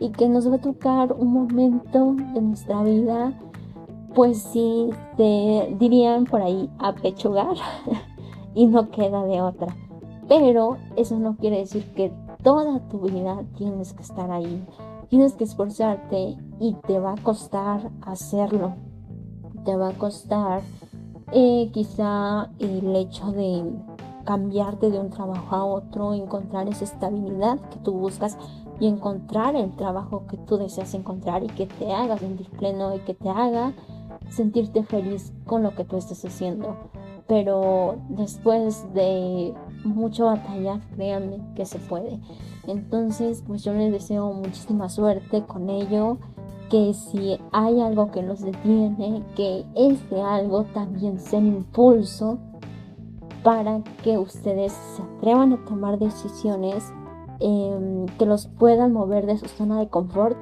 y 0.00 0.10
que 0.10 0.28
nos 0.28 0.50
va 0.50 0.56
a 0.56 0.60
tocar 0.60 1.12
un 1.12 1.32
momento 1.32 2.14
de 2.34 2.40
nuestra 2.40 2.82
vida, 2.82 3.32
pues 4.14 4.42
sí, 4.42 4.90
te 5.16 5.76
dirían 5.78 6.24
por 6.24 6.42
ahí 6.42 6.70
apechugar 6.78 7.56
y 8.54 8.66
no 8.66 8.90
queda 8.90 9.24
de 9.24 9.40
otra. 9.40 9.74
Pero 10.28 10.76
eso 10.96 11.18
no 11.18 11.36
quiere 11.36 11.58
decir 11.58 11.84
que 11.94 12.12
toda 12.42 12.80
tu 12.88 13.00
vida 13.00 13.44
tienes 13.56 13.92
que 13.92 14.02
estar 14.02 14.30
ahí. 14.30 14.64
Tienes 15.08 15.34
que 15.34 15.44
esforzarte 15.44 16.36
y 16.60 16.74
te 16.86 16.98
va 16.98 17.12
a 17.12 17.22
costar 17.22 17.90
hacerlo. 18.02 18.74
Te 19.64 19.74
va 19.74 19.88
a 19.88 19.94
costar 19.94 20.60
eh, 21.32 21.70
quizá 21.72 22.50
el 22.58 22.94
hecho 22.94 23.32
de 23.32 23.64
cambiarte 24.24 24.90
de 24.90 24.98
un 24.98 25.08
trabajo 25.08 25.56
a 25.56 25.64
otro, 25.64 26.12
encontrar 26.12 26.68
esa 26.68 26.84
estabilidad 26.84 27.58
que 27.70 27.78
tú 27.78 27.92
buscas 27.92 28.36
y 28.80 28.86
encontrar 28.86 29.56
el 29.56 29.74
trabajo 29.76 30.26
que 30.26 30.36
tú 30.36 30.56
deseas 30.56 30.94
encontrar 30.94 31.42
y 31.42 31.48
que 31.48 31.66
te 31.66 31.92
haga 31.92 32.18
sentir 32.18 32.48
pleno 32.50 32.94
y 32.94 33.00
que 33.00 33.14
te 33.14 33.28
haga 33.28 33.72
sentirte 34.30 34.82
feliz 34.82 35.32
con 35.46 35.62
lo 35.62 35.74
que 35.74 35.84
tú 35.84 35.96
estás 35.96 36.24
haciendo. 36.24 36.76
Pero 37.26 37.96
después 38.08 38.86
de 38.94 39.54
mucha 39.84 40.24
batalla, 40.24 40.80
créanme 40.94 41.40
que 41.54 41.66
se 41.66 41.78
puede. 41.78 42.20
Entonces, 42.66 43.42
pues 43.46 43.64
yo 43.64 43.72
les 43.74 43.92
deseo 43.92 44.32
muchísima 44.32 44.88
suerte 44.88 45.44
con 45.44 45.68
ello 45.68 46.18
que 46.70 46.92
si 46.94 47.38
hay 47.52 47.80
algo 47.80 48.10
que 48.10 48.22
los 48.22 48.40
detiene, 48.40 49.22
que 49.34 49.64
ese 49.74 50.20
algo 50.20 50.64
también 50.64 51.18
sea 51.18 51.38
un 51.38 51.46
impulso 51.46 52.38
para 53.42 53.82
que 54.02 54.18
ustedes 54.18 54.72
se 54.72 55.02
atrevan 55.02 55.52
a 55.52 55.64
tomar 55.64 55.98
decisiones 55.98 56.92
em, 57.40 58.06
que 58.18 58.26
los 58.26 58.46
puedan 58.46 58.92
mover 58.92 59.26
de 59.26 59.38
su 59.38 59.46
zona 59.46 59.78
de 59.78 59.88
confort, 59.88 60.36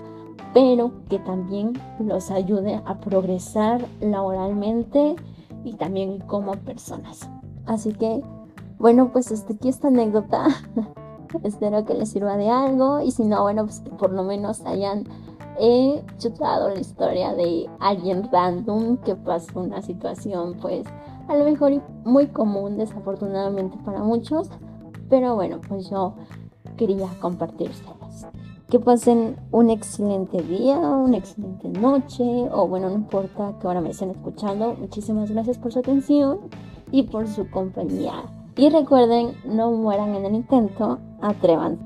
pero 0.54 0.92
que 1.08 1.18
también 1.18 1.74
los 1.98 2.30
ayude 2.30 2.80
a 2.84 2.98
progresar 3.00 3.84
laboralmente 4.00 5.16
y 5.64 5.74
también 5.74 6.20
como 6.20 6.52
personas. 6.52 7.28
Así 7.66 7.92
que, 7.92 8.22
bueno, 8.78 9.10
pues 9.12 9.30
hasta 9.32 9.52
aquí 9.52 9.68
esta 9.68 9.88
anécdota. 9.88 10.46
Espero 11.42 11.84
que 11.84 11.94
les 11.94 12.10
sirva 12.10 12.36
de 12.36 12.48
algo 12.48 13.00
y 13.00 13.10
si 13.10 13.24
no, 13.24 13.42
bueno, 13.42 13.64
pues 13.64 13.80
que 13.80 13.90
por 13.90 14.12
lo 14.12 14.22
menos 14.22 14.64
hayan 14.64 15.04
he 15.58 16.02
chutado 16.18 16.70
la 16.70 16.80
historia 16.80 17.34
de 17.34 17.68
alguien 17.80 18.28
random 18.30 18.98
que 18.98 19.16
pasó 19.16 19.60
una 19.60 19.80
situación 19.80 20.54
pues 20.60 20.86
a 21.28 21.36
lo 21.36 21.44
mejor 21.44 21.82
muy 22.04 22.26
común 22.28 22.76
desafortunadamente 22.78 23.78
para 23.84 24.02
muchos, 24.02 24.48
pero 25.08 25.34
bueno, 25.34 25.60
pues 25.66 25.90
yo 25.90 26.14
quería 26.76 27.08
compartírselas. 27.20 28.26
Que 28.68 28.80
pasen 28.80 29.36
un 29.52 29.70
excelente 29.70 30.42
día, 30.42 30.78
una 30.78 31.18
excelente 31.18 31.68
noche 31.68 32.24
o 32.50 32.66
bueno, 32.66 32.88
no 32.88 32.96
importa 32.96 33.54
que 33.60 33.66
ahora 33.66 33.80
me 33.80 33.90
estén 33.90 34.10
escuchando. 34.10 34.74
Muchísimas 34.74 35.30
gracias 35.30 35.58
por 35.58 35.72
su 35.72 35.78
atención 35.78 36.40
y 36.90 37.04
por 37.04 37.28
su 37.28 37.48
compañía. 37.50 38.24
Y 38.56 38.70
recuerden, 38.70 39.34
no 39.44 39.70
mueran 39.70 40.14
en 40.14 40.24
el 40.24 40.34
intento, 40.34 40.98
atrévanse. 41.20 41.84